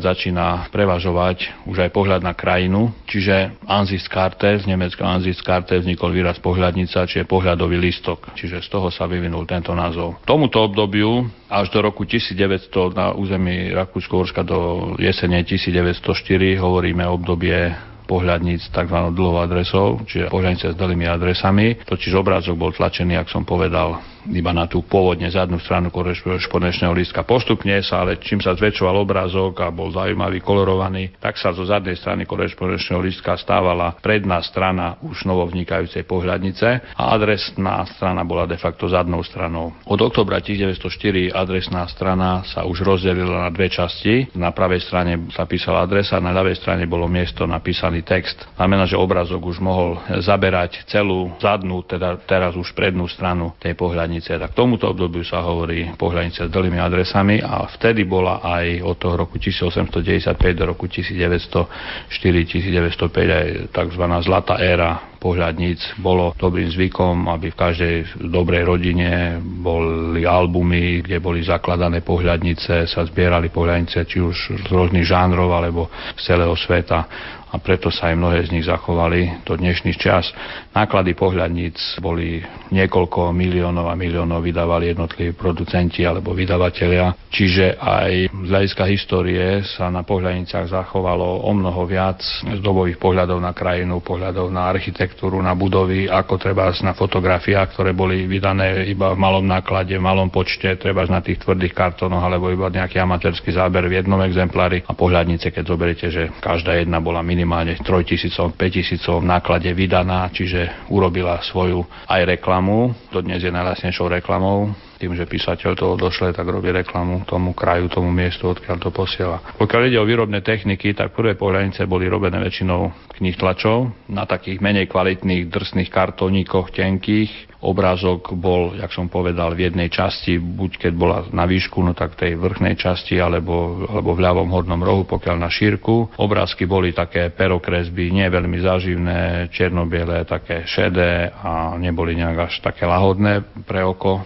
začína 0.00 0.72
prevažovať 0.72 1.68
už 1.68 1.76
aj 1.76 1.92
pohľad 1.92 2.24
na 2.24 2.32
krajinu, 2.32 2.88
čiže 3.04 3.52
Ansichtskarte, 3.68 4.64
z 4.64 4.64
Nemecka 4.64 5.04
Ansichtskarte 5.04 5.76
vznikol 5.84 6.16
výraz 6.16 6.37
pohľadnica, 6.40 7.06
čiže 7.06 7.28
pohľadový 7.28 7.76
listok. 7.78 8.32
Čiže 8.34 8.64
z 8.64 8.68
toho 8.68 8.88
sa 8.88 9.06
vyvinul 9.06 9.44
tento 9.44 9.74
názov. 9.76 10.22
Tomuto 10.24 10.62
obdobiu 10.64 11.26
až 11.50 11.70
do 11.70 11.84
roku 11.84 12.06
1900 12.06 12.96
na 12.96 13.06
území 13.14 13.74
Rakúsko-Horska 13.74 14.42
do 14.42 14.92
jesene 14.98 15.42
1904 15.44 16.58
hovoríme 16.58 17.04
obdobie 17.06 17.72
pohľadníc 18.08 18.72
tzv. 18.72 18.98
dlhou 19.12 19.36
adresou, 19.36 20.00
čiže 20.08 20.32
pohľadnice 20.32 20.72
s 20.72 20.76
dlhými 20.80 21.04
adresami. 21.04 21.76
Totiž 21.84 22.16
obrázok 22.16 22.56
bol 22.56 22.72
tlačený, 22.72 23.20
ak 23.20 23.28
som 23.28 23.44
povedal, 23.44 24.00
iba 24.32 24.52
na 24.52 24.68
tú 24.68 24.84
pôvodne 24.84 25.28
zadnú 25.32 25.56
stranu 25.60 25.88
korešpondenčného 25.90 26.94
lístka. 26.94 27.24
Postupne 27.24 27.80
sa, 27.82 28.04
ale 28.04 28.20
čím 28.20 28.38
sa 28.38 28.52
zväčšoval 28.54 28.96
obrázok 29.00 29.64
a 29.64 29.72
bol 29.72 29.90
zaujímavý, 29.90 30.40
kolorovaný, 30.44 31.16
tak 31.18 31.40
sa 31.40 31.52
zo 31.52 31.64
zadnej 31.64 31.96
strany 31.96 32.28
korešpondenčného 32.28 33.00
lístka 33.00 33.34
stávala 33.40 33.96
predná 33.98 34.40
strana 34.44 35.00
už 35.00 35.24
novovznikajúcej 35.24 36.04
pohľadnice 36.04 36.94
a 36.94 37.02
adresná 37.16 37.82
strana 37.96 38.22
bola 38.22 38.44
de 38.44 38.60
facto 38.60 38.86
zadnou 38.88 39.24
stranou. 39.24 39.72
Od 39.88 40.00
oktobra 40.00 40.40
1904 40.44 41.32
adresná 41.32 41.88
strana 41.88 42.44
sa 42.44 42.68
už 42.68 42.84
rozdelila 42.84 43.48
na 43.48 43.50
dve 43.50 43.72
časti. 43.72 44.30
Na 44.36 44.52
pravej 44.52 44.84
strane 44.84 45.30
sa 45.32 45.48
písala 45.48 45.84
adresa, 45.84 46.20
na 46.20 46.34
ľavej 46.34 46.60
strane 46.60 46.84
bolo 46.84 47.08
miesto 47.08 47.48
napísaný 47.48 48.04
text. 48.04 48.44
Znamená, 48.56 48.84
že 48.84 49.00
obrázok 49.00 49.40
už 49.48 49.58
mohol 49.62 50.00
zaberať 50.20 50.84
celú 50.90 51.32
zadnú, 51.40 51.80
teda 51.84 52.20
teraz 52.24 52.54
už 52.58 52.74
prednú 52.76 53.08
stranu 53.08 53.54
tej 53.58 53.72
pohľadnice 53.78 54.17
pohľadnice. 54.18 54.42
Tak 54.42 54.54
tomuto 54.54 54.90
obdobiu 54.90 55.22
sa 55.22 55.42
hovorí 55.46 55.94
pohľadnice 55.94 56.46
s 56.46 56.50
dlhými 56.50 56.78
adresami 56.82 57.38
a 57.38 57.70
vtedy 57.70 58.04
bola 58.04 58.42
aj 58.42 58.82
od 58.82 58.98
toho 58.98 59.14
roku 59.14 59.38
1895 59.38 60.58
do 60.58 60.66
roku 60.66 60.90
1904-1905 60.90 63.14
aj 63.14 63.46
tzv. 63.70 64.02
zlatá 64.26 64.58
éra 64.58 64.98
pohľadníc. 65.18 65.98
Bolo 65.98 66.34
dobrým 66.38 66.70
zvykom, 66.70 67.26
aby 67.30 67.50
v 67.50 67.58
každej 67.58 67.96
dobrej 68.30 68.62
rodine 68.66 69.42
boli 69.42 70.22
albumy, 70.22 71.02
kde 71.02 71.18
boli 71.18 71.42
zakladané 71.42 72.06
pohľadnice, 72.06 72.86
sa 72.86 73.02
zbierali 73.02 73.50
pohľadnice 73.50 74.06
či 74.06 74.22
už 74.22 74.66
z 74.66 74.70
rôznych 74.70 75.06
žánrov 75.06 75.50
alebo 75.50 75.90
z 76.14 76.22
celého 76.22 76.54
sveta 76.54 77.06
a 77.48 77.56
preto 77.56 77.88
sa 77.88 78.12
aj 78.12 78.16
mnohé 78.20 78.38
z 78.44 78.52
nich 78.52 78.66
zachovali. 78.68 79.40
Do 79.48 79.56
dnešných 79.56 79.96
čas. 79.96 80.28
Náklady 80.76 81.16
pohľadníc 81.16 81.98
boli 82.04 82.44
niekoľko 82.68 83.32
miliónov 83.32 83.88
a 83.88 83.96
miliónov 83.96 84.44
vydávali 84.44 84.92
jednotliví 84.92 85.32
producenti 85.32 86.04
alebo 86.04 86.36
vydavatelia, 86.36 87.16
čiže 87.32 87.80
aj 87.80 88.28
z 88.28 88.48
hľadiska 88.52 88.84
histórie 88.92 89.64
sa 89.64 89.88
na 89.88 90.04
pohľadniciach 90.04 90.68
zachovalo 90.68 91.48
o 91.48 91.50
mnoho 91.56 91.88
viac 91.88 92.20
z 92.22 92.60
dobových 92.60 93.00
pohľadov 93.00 93.40
na 93.40 93.56
krajinu, 93.56 94.04
pohľadov 94.04 94.52
na 94.52 94.68
architektúru, 94.68 95.40
na 95.40 95.56
budovy, 95.56 96.06
ako 96.06 96.36
treba 96.36 96.68
na 96.84 96.92
fotografiách, 96.92 97.72
ktoré 97.72 97.96
boli 97.96 98.28
vydané 98.28 98.84
iba 98.92 99.16
v 99.16 99.18
malom 99.18 99.42
náklade, 99.42 99.96
v 99.96 100.04
malom 100.04 100.28
počte, 100.28 100.76
treba 100.76 101.08
na 101.08 101.24
tých 101.24 101.40
tvrdých 101.40 101.72
kartónoch 101.72 102.20
alebo 102.20 102.52
iba 102.52 102.68
nejaký 102.68 103.00
amatérsky 103.00 103.56
záber 103.56 103.88
v 103.88 104.04
jednom 104.04 104.20
exemplári. 104.20 104.84
A 104.84 104.92
pohľadnice, 104.92 105.48
keď 105.48 105.64
zoberiete, 105.64 106.06
že 106.12 106.28
každá 106.44 106.76
jedna 106.76 107.00
bola 107.00 107.24
minimálne 107.24 107.37
minimálne 107.38 107.78
3000, 107.78 108.34
5000 108.58 108.98
v 109.22 109.30
náklade 109.30 109.70
vydaná, 109.70 110.26
čiže 110.34 110.90
urobila 110.90 111.38
svoju 111.38 111.86
aj 112.10 112.34
reklamu. 112.34 112.90
Dodnes 113.14 113.38
je 113.38 113.54
najlasnejšou 113.54 114.10
reklamou 114.18 114.74
tým, 114.98 115.14
že 115.14 115.30
písateľ 115.30 115.78
toho 115.78 115.94
došle, 115.94 116.34
tak 116.34 116.44
robí 116.44 116.74
reklamu 116.74 117.22
tomu 117.24 117.54
kraju, 117.54 117.86
tomu 117.86 118.10
miestu, 118.10 118.50
odkiaľ 118.50 118.76
to 118.82 118.90
posiela. 118.90 119.38
Pokiaľ 119.56 119.82
ide 119.88 119.98
o 120.02 120.08
výrobné 120.08 120.42
techniky, 120.42 120.92
tak 120.92 121.14
prvé 121.14 121.38
pohľadnice 121.38 121.86
boli 121.86 122.10
robené 122.10 122.42
väčšinou 122.42 123.14
knih 123.14 123.38
tlačov 123.38 123.94
na 124.10 124.26
takých 124.26 124.58
menej 124.58 124.90
kvalitných 124.90 125.46
drsných 125.46 125.90
kartónikoch 125.90 126.74
tenkých, 126.74 127.58
obrázok 127.58 128.38
bol, 128.38 128.78
jak 128.78 128.90
som 128.94 129.10
povedal, 129.10 129.50
v 129.54 129.70
jednej 129.70 129.90
časti, 129.90 130.38
buď 130.38 130.70
keď 130.78 130.92
bola 130.94 131.18
na 131.34 131.42
výšku, 131.42 131.82
no 131.82 131.90
tak 131.94 132.14
tej 132.14 132.38
vrchnej 132.38 132.78
časti, 132.78 133.18
alebo, 133.18 133.86
alebo 133.90 134.14
v 134.14 134.22
ľavom 134.22 134.48
hornom 134.54 134.78
rohu, 134.78 135.02
pokiaľ 135.10 135.36
na 135.42 135.50
šírku. 135.50 136.14
Obrázky 136.18 136.70
boli 136.70 136.94
také 136.94 137.34
perokresby, 137.34 138.14
nie 138.14 138.26
veľmi 138.30 138.58
záživné, 138.62 139.50
černobiele, 139.50 140.22
také 140.22 140.62
šedé 140.70 141.34
a 141.34 141.74
neboli 141.74 142.14
nejak 142.14 142.38
až 142.46 142.54
také 142.62 142.86
lahodné 142.86 143.42
pre 143.66 143.82
oko 143.82 144.22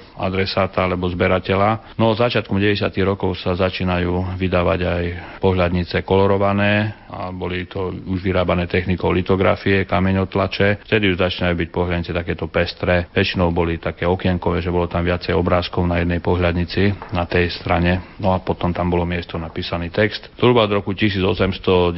adresáta 0.62 0.86
alebo 0.86 1.10
zberateľa. 1.10 1.98
No 1.98 2.14
začiatkom 2.14 2.62
90. 2.62 2.94
rokov 3.02 3.34
sa 3.42 3.58
začínajú 3.58 4.38
vydávať 4.38 4.80
aj 4.86 5.04
pohľadnice 5.42 6.06
kolorované 6.06 7.01
a 7.12 7.28
boli 7.28 7.68
to 7.68 7.92
už 8.08 8.24
vyrábané 8.24 8.64
technikou 8.64 9.12
litografie, 9.12 9.84
kameňotlače. 9.84 10.88
Vtedy 10.88 11.12
už 11.12 11.20
začínajú 11.20 11.52
byť 11.52 11.68
pohľadnice 11.68 12.16
takéto 12.16 12.48
pestré 12.48 13.12
väčšinou 13.12 13.52
boli 13.52 13.76
také 13.76 14.08
okienkové, 14.08 14.64
že 14.64 14.72
bolo 14.72 14.88
tam 14.88 15.04
viacej 15.04 15.36
obrázkov 15.36 15.84
na 15.84 16.00
jednej 16.00 16.24
pohľadnici 16.24 17.12
na 17.12 17.28
tej 17.28 17.52
strane. 17.52 18.16
No 18.16 18.32
a 18.32 18.40
potom 18.40 18.72
tam 18.72 18.88
bolo 18.88 19.04
miesto 19.04 19.36
napísaný 19.36 19.92
text. 19.92 20.32
Zhruba 20.40 20.64
od 20.64 20.80
roku 20.80 20.96
1894-95 20.96 21.92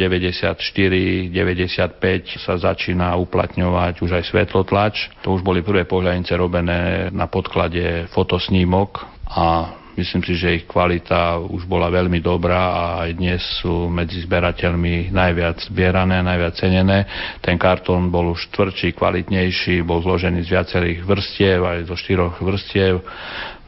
sa 2.42 2.58
začína 2.58 3.14
uplatňovať 3.14 4.02
už 4.02 4.10
aj 4.20 4.24
svetlotlač. 4.34 5.14
To 5.22 5.38
už 5.38 5.46
boli 5.46 5.62
prvé 5.62 5.86
pohľadnice 5.86 6.34
robené 6.34 7.06
na 7.14 7.30
podklade 7.30 8.10
fotosnímok 8.10 9.06
a 9.30 9.78
Myslím 9.94 10.26
si, 10.26 10.34
že 10.34 10.58
ich 10.58 10.66
kvalita 10.66 11.38
už 11.38 11.70
bola 11.70 11.86
veľmi 11.86 12.18
dobrá 12.18 12.74
a 12.74 12.84
aj 13.06 13.10
dnes 13.14 13.38
sú 13.62 13.86
medzi 13.86 14.26
zberateľmi 14.26 15.14
najviac 15.14 15.70
zbierané, 15.70 16.18
najviac 16.18 16.54
cenené. 16.58 17.06
Ten 17.38 17.54
kartón 17.54 18.10
bol 18.10 18.34
už 18.34 18.50
tvrdší, 18.50 18.90
kvalitnejší, 18.98 19.86
bol 19.86 20.02
zložený 20.02 20.42
z 20.42 20.50
viacerých 20.50 20.98
vrstiev, 21.06 21.62
aj 21.62 21.78
zo 21.86 21.94
štyroch 21.94 22.42
vrstiev. 22.42 23.06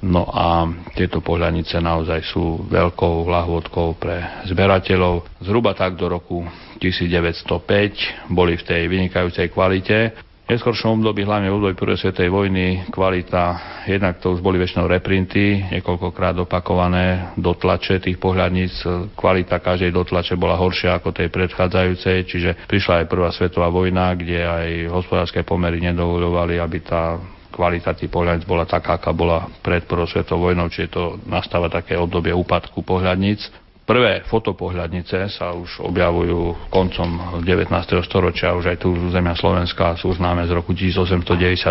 No 0.02 0.26
a 0.26 0.66
tieto 0.98 1.22
pohľadnice 1.22 1.78
naozaj 1.78 2.26
sú 2.26 2.66
veľkou 2.74 3.30
lahôdkou 3.30 3.94
pre 3.94 4.42
zberateľov. 4.50 5.30
Zhruba 5.40 5.78
tak 5.78 5.94
do 5.94 6.10
roku 6.10 6.42
1905 6.82 8.34
boli 8.34 8.58
v 8.58 8.66
tej 8.66 8.82
vynikajúcej 8.90 9.46
kvalite 9.54 10.25
neskôršom 10.46 11.02
období, 11.02 11.26
hlavne 11.26 11.50
v 11.50 11.58
období 11.58 11.74
prvej 11.74 12.06
svetovej 12.06 12.30
vojny, 12.30 12.66
kvalita, 12.94 13.44
jednak 13.90 14.22
to 14.22 14.38
už 14.38 14.40
boli 14.40 14.62
väčšinou 14.62 14.86
reprinty, 14.86 15.74
niekoľkokrát 15.74 16.38
opakované 16.38 17.34
dotlače 17.34 17.98
tých 17.98 18.18
pohľadníc, 18.22 18.86
kvalita 19.18 19.58
každej 19.58 19.90
dotlače 19.90 20.38
bola 20.38 20.54
horšia 20.54 21.02
ako 21.02 21.10
tej 21.10 21.28
predchádzajúcej, 21.34 22.16
čiže 22.30 22.50
prišla 22.70 23.02
aj 23.02 23.10
prvá 23.10 23.28
svetová 23.34 23.68
vojna, 23.74 24.14
kde 24.14 24.38
aj 24.46 24.68
hospodárske 24.94 25.42
pomery 25.42 25.82
nedovoľovali, 25.82 26.62
aby 26.62 26.78
tá 26.78 27.18
kvalita 27.50 27.96
tých 27.96 28.12
pohľadníc 28.12 28.46
bola 28.46 28.68
taká, 28.68 29.02
aká 29.02 29.10
bola 29.10 29.50
pred 29.64 29.82
prvou 29.88 30.06
svetovou 30.06 30.52
vojnou, 30.52 30.70
čiže 30.70 30.92
to 30.92 31.02
nastáva 31.26 31.66
také 31.66 31.98
obdobie 31.98 32.30
úpadku 32.30 32.86
pohľadníc. 32.86 33.65
Prvé 33.86 34.26
fotopohľadnice 34.26 35.30
sa 35.30 35.54
už 35.54 35.78
objavujú 35.78 36.70
koncom 36.74 37.38
19. 37.46 37.70
storočia, 38.02 38.58
už 38.58 38.74
aj 38.74 38.82
tu 38.82 38.90
z 38.98 39.14
zemia 39.14 39.38
Slovenska 39.38 39.94
sú 39.94 40.10
známe 40.10 40.42
z 40.42 40.58
roku 40.58 40.74
1898, 40.74 41.62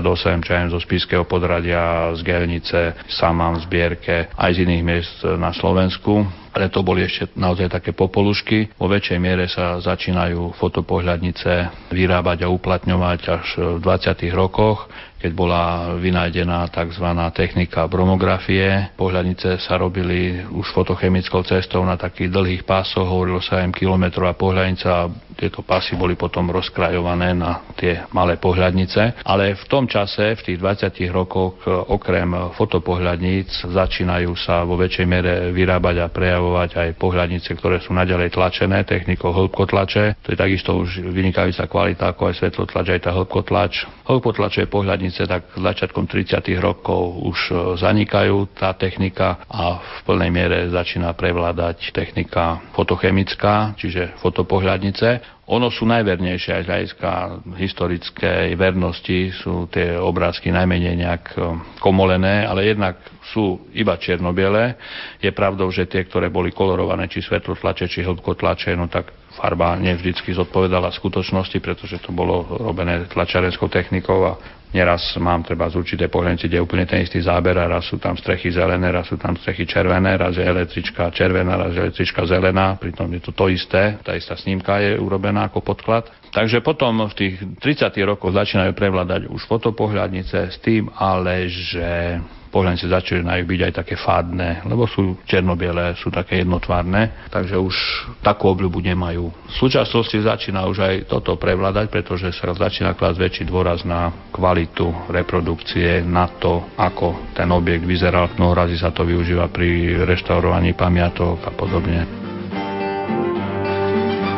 čo 0.47 0.51
aj 0.55 0.71
zo 0.71 0.79
Spískeho 0.79 1.27
podradia, 1.27 2.15
z 2.15 2.23
Gelnice, 2.23 2.95
Samam, 3.11 3.59
z 3.59 3.67
Bierke, 3.67 4.31
aj 4.31 4.51
z 4.55 4.63
iných 4.63 4.83
miest 4.87 5.27
na 5.27 5.51
Slovensku 5.51 6.44
ale 6.55 6.71
to 6.71 6.87
boli 6.87 7.03
ešte 7.03 7.35
naozaj 7.35 7.67
také 7.67 7.91
popolušky. 7.91 8.79
Vo 8.79 8.87
väčšej 8.87 9.19
miere 9.19 9.51
sa 9.51 9.75
začínajú 9.83 10.55
fotopohľadnice 10.55 11.51
vyrábať 11.91 12.47
a 12.47 12.51
uplatňovať 12.51 13.19
až 13.27 13.47
v 13.75 13.83
20. 13.83 14.31
rokoch 14.31 14.87
keď 15.25 15.33
bola 15.33 15.97
vynajdená 15.97 16.69
tzv. 16.69 17.07
technika 17.33 17.89
bromografie. 17.89 18.93
Pohľadnice 18.93 19.57
sa 19.57 19.73
robili 19.81 20.37
už 20.53 20.69
fotochemickou 20.69 21.41
cestou 21.41 21.81
na 21.81 21.97
takých 21.97 22.29
dlhých 22.29 22.61
pásoch, 22.61 23.09
hovorilo 23.09 23.41
sa 23.41 23.65
im 23.65 23.73
kilometrová 23.73 24.37
pohľadnica 24.37 24.85
a 24.85 25.09
tieto 25.33 25.65
pasy 25.65 25.97
boli 25.97 26.13
potom 26.13 26.53
rozkrajované 26.53 27.33
na 27.33 27.65
tie 27.73 28.05
malé 28.13 28.37
pohľadnice. 28.37 29.25
Ale 29.25 29.57
v 29.57 29.65
tom 29.65 29.89
čase, 29.89 30.37
v 30.37 30.45
tých 30.45 30.61
20 30.61 30.93
rokoch, 31.09 31.57
okrem 31.89 32.53
fotopohľadníc 32.53 33.65
začínajú 33.65 34.29
sa 34.37 34.61
vo 34.61 34.77
väčšej 34.77 35.07
mere 35.09 35.49
vyrábať 35.49 36.05
a 36.05 36.07
prejavovať 36.13 36.44
aj 36.53 36.99
pohľadnice, 37.01 37.49
ktoré 37.57 37.81
sú 37.81 37.95
naďalej 37.97 38.37
tlačené 38.37 38.85
technikou 38.85 39.33
hĺbkotlače. 39.33 40.21
To 40.21 40.27
je 40.29 40.37
takisto 40.37 40.77
už 40.77 41.01
vynikajúca 41.01 41.65
kvalita, 41.65 42.03
ako 42.13 42.29
aj 42.29 42.35
svetlotlač, 42.37 42.85
aj 42.93 43.01
tá 43.09 43.11
hĺbkotlač. 43.17 43.89
Hĺbkotlačové 44.05 44.69
pohľadnice 44.69 45.25
tak 45.25 45.57
začiatkom 45.57 46.05
30. 46.05 46.45
rokov 46.61 47.25
už 47.25 47.37
zanikajú 47.81 48.53
tá 48.53 48.75
technika 48.77 49.41
a 49.49 49.81
v 49.81 49.99
plnej 50.05 50.29
miere 50.29 50.57
začína 50.69 51.17
prevládať 51.17 51.89
technika 51.89 52.61
fotochemická, 52.77 53.73
čiže 53.79 54.19
fotopohľadnice. 54.21 55.34
Ono 55.45 55.69
sú 55.69 55.85
najvernejšie 55.85 56.57
aj 56.57 56.63
z 56.65 56.69
hľadiska 56.69 57.11
historickej 57.53 58.57
vernosti, 58.57 59.29
sú 59.29 59.69
tie 59.69 59.93
obrázky 59.93 60.49
najmenej 60.49 61.05
nejak 61.05 61.23
e, 61.37 61.39
komolené, 61.77 62.49
ale 62.49 62.73
jednak 62.73 62.97
sú 63.29 63.61
iba 63.69 63.93
čiernobiele. 63.93 64.73
Je 65.21 65.29
pravdou, 65.29 65.69
že 65.69 65.85
tie, 65.85 66.01
ktoré 66.01 66.33
boli 66.33 66.49
kolorované, 66.49 67.05
či 67.05 67.21
svetlotlače, 67.21 67.85
či 67.85 68.01
hĺbkotlače, 68.01 68.73
no 68.73 68.89
tak 68.89 69.13
farba 69.37 69.77
nevždycky 69.77 70.33
zodpovedala 70.33 70.89
skutočnosti, 70.89 71.61
pretože 71.61 72.01
to 72.01 72.09
bolo 72.09 72.49
robené 72.49 73.05
tlačarenskou 73.05 73.69
technikou 73.69 74.25
a 74.25 74.41
Neraz 74.75 75.15
mám 75.23 75.39
treba 75.39 75.71
z 75.71 75.79
určité 75.79 76.11
pohľadnice, 76.11 76.51
kde 76.51 76.59
je 76.59 76.65
úplne 76.67 76.83
ten 76.83 76.99
istý 76.99 77.23
záber 77.23 77.55
a 77.55 77.63
raz 77.63 77.87
sú 77.87 77.95
tam 77.95 78.19
strechy 78.19 78.51
zelené, 78.51 78.91
raz 78.91 79.07
sú 79.07 79.15
tam 79.15 79.39
strechy 79.39 79.63
červené, 79.63 80.19
raz 80.19 80.35
je 80.35 80.43
električka 80.43 81.07
červená, 81.15 81.55
raz 81.55 81.71
je 81.71 81.79
električka 81.79 82.27
zelená, 82.27 82.75
pritom 82.75 83.07
je 83.15 83.23
to 83.23 83.31
to 83.31 83.47
isté, 83.47 83.95
tá 84.03 84.19
istá 84.19 84.35
snímka 84.35 84.83
je 84.83 84.99
urobená 84.99 85.47
ako 85.47 85.63
podklad. 85.63 86.11
Takže 86.27 86.59
potom 86.59 87.07
v 87.07 87.15
tých 87.15 87.35
30 87.63 87.95
rokoch 88.03 88.35
začínajú 88.35 88.75
prevládať 88.75 89.31
už 89.31 89.47
fotopohľadnice 89.47 90.51
s 90.51 90.59
tým, 90.59 90.91
ale 90.91 91.47
že 91.47 92.19
pohľadnice 92.55 92.87
začínajú 92.87 93.43
byť 93.43 93.61
aj 93.67 93.73
také 93.83 93.99
fádne, 93.99 94.63
lebo 94.63 94.87
sú 94.87 95.19
černobiele, 95.27 95.99
sú 95.99 96.07
také 96.07 96.39
jednotvárne, 96.47 97.27
takže 97.27 97.59
už 97.59 97.75
takú 98.23 98.47
obľubu 98.47 98.79
nemajú. 98.79 99.27
V 99.27 99.53
súčasnosti 99.59 100.15
začína 100.15 100.63
už 100.71 100.79
aj 100.79 100.95
toto 101.11 101.35
prevládať, 101.35 101.91
pretože 101.91 102.31
sa 102.31 102.55
začína 102.55 102.95
klásť 102.95 103.19
väčší 103.19 103.43
dôraz 103.43 103.83
na 103.83 104.07
kvalitu 104.31 104.87
reprodukcie, 105.11 105.99
na 106.07 106.31
to, 106.31 106.63
ako 106.79 107.35
ten 107.35 107.51
objekt 107.51 107.83
vyzeral. 107.83 108.31
Mnoho 108.39 108.55
razy 108.55 108.79
sa 108.79 108.95
to 108.95 109.03
využíva 109.03 109.51
pri 109.51 109.99
reštaurovaní 110.07 110.71
pamiatok 110.71 111.43
a 111.43 111.51
podobne. 111.51 112.07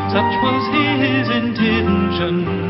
Such 0.10 0.34
was 0.42 0.64
his 0.74 1.28
intention 1.30 2.67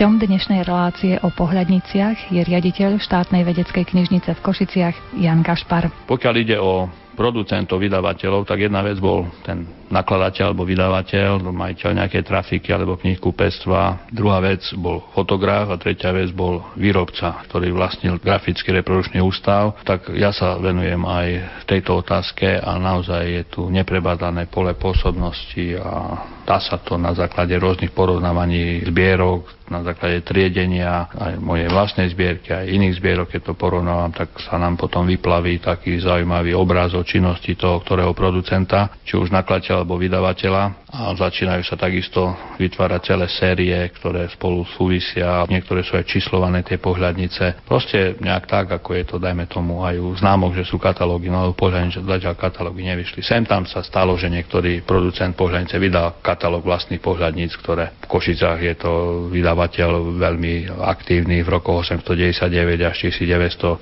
Hosťom 0.00 0.16
dnešnej 0.16 0.64
relácie 0.64 1.20
o 1.20 1.28
pohľadniciach 1.28 2.32
je 2.32 2.40
riaditeľ 2.40 3.04
štátnej 3.04 3.44
vedeckej 3.44 3.84
knižnice 3.84 4.32
v 4.32 4.40
Košiciach 4.40 4.96
Jan 5.20 5.44
Kašpar. 5.44 5.92
Pokiaľ 6.08 6.34
ide 6.40 6.56
o 6.56 6.88
producentov, 7.12 7.84
vydavateľov, 7.84 8.48
tak 8.48 8.64
jedna 8.64 8.80
vec 8.80 8.96
bol 8.96 9.28
ten 9.44 9.68
nakladateľ 9.90 10.54
alebo 10.54 10.64
vydavateľ, 10.64 11.42
majiteľ 11.50 11.90
nejakej 12.00 12.22
trafiky 12.24 12.70
alebo 12.70 12.96
knihkupectva. 12.96 14.08
Druhá 14.14 14.38
vec 14.40 14.62
bol 14.78 15.02
fotograf 15.12 15.68
a 15.68 15.76
tretia 15.76 16.14
vec 16.14 16.30
bol 16.30 16.62
výrobca, 16.78 17.42
ktorý 17.50 17.74
vlastnil 17.74 18.22
grafický 18.22 18.70
reprodukčný 18.70 19.18
ústav. 19.18 19.76
Tak 19.82 20.14
ja 20.14 20.30
sa 20.30 20.56
venujem 20.56 21.02
aj 21.02 21.28
tejto 21.66 22.00
otázke 22.00 22.56
a 22.56 22.78
naozaj 22.78 23.22
je 23.26 23.42
tu 23.50 23.62
neprebadané 23.68 24.46
pole 24.46 24.72
pôsobnosti 24.78 25.76
a 25.76 26.22
dá 26.46 26.58
sa 26.58 26.78
to 26.78 26.98
na 26.98 27.14
základe 27.14 27.54
rôznych 27.58 27.94
porovnávaní 27.94 28.82
zbierok, 28.86 29.60
na 29.70 29.86
základe 29.86 30.26
triedenia 30.26 31.06
aj 31.14 31.38
mojej 31.38 31.70
vlastnej 31.70 32.10
zbierky, 32.10 32.50
aj 32.50 32.66
iných 32.66 32.98
zbierok, 32.98 33.30
keď 33.30 33.40
to 33.46 33.54
porovnávam, 33.54 34.10
tak 34.10 34.34
sa 34.42 34.58
nám 34.58 34.74
potom 34.74 35.06
vyplaví 35.06 35.62
taký 35.62 36.02
zaujímavý 36.02 36.58
obraz 36.58 36.90
o 36.98 37.06
činnosti 37.06 37.54
toho, 37.54 37.78
ktorého 37.86 38.10
producenta, 38.10 38.98
či 39.06 39.14
už 39.14 39.30
nakladateľa 39.30 39.79
alebo 39.80 39.96
vydavateľa 39.96 40.90
a 40.90 41.14
začínajú 41.16 41.62
sa 41.64 41.78
takisto 41.78 42.34
vytvárať 42.58 43.00
celé 43.08 43.26
série, 43.30 43.78
ktoré 43.96 44.26
spolu 44.28 44.66
súvisia, 44.76 45.46
niektoré 45.46 45.86
sú 45.86 45.96
aj 45.96 46.04
číslované 46.04 46.60
tie 46.66 46.76
pohľadnice. 46.76 47.64
Proste 47.64 48.18
nejak 48.20 48.44
tak, 48.50 48.66
ako 48.74 48.90
je 48.98 49.04
to, 49.06 49.16
dajme 49.16 49.46
tomu, 49.46 49.80
aj 49.86 49.96
u 49.96 50.10
známok, 50.18 50.58
že 50.58 50.68
sú 50.68 50.76
katalógy, 50.76 51.30
no 51.30 51.46
ale 51.46 51.56
pohľadnice 51.56 52.02
zatiaľ 52.02 52.34
katalógy 52.34 52.84
nevyšli. 52.84 53.22
Sem 53.22 53.46
tam 53.46 53.64
sa 53.64 53.80
stalo, 53.80 54.18
že 54.18 54.26
niektorý 54.26 54.82
producent 54.82 55.32
pohľadnice 55.38 55.78
vydal 55.78 56.20
katalóg 56.20 56.66
vlastných 56.66 57.00
pohľadníc, 57.00 57.54
ktoré 57.62 57.96
v 58.02 58.06
Košicách 58.10 58.58
je 58.60 58.74
to 58.76 58.92
vydavateľ 59.30 60.18
veľmi 60.18 60.68
aktívny 60.84 61.46
v 61.46 61.48
rokoch 61.48 61.86
899 61.86 62.82
až 62.82 62.96
1935 63.08 63.78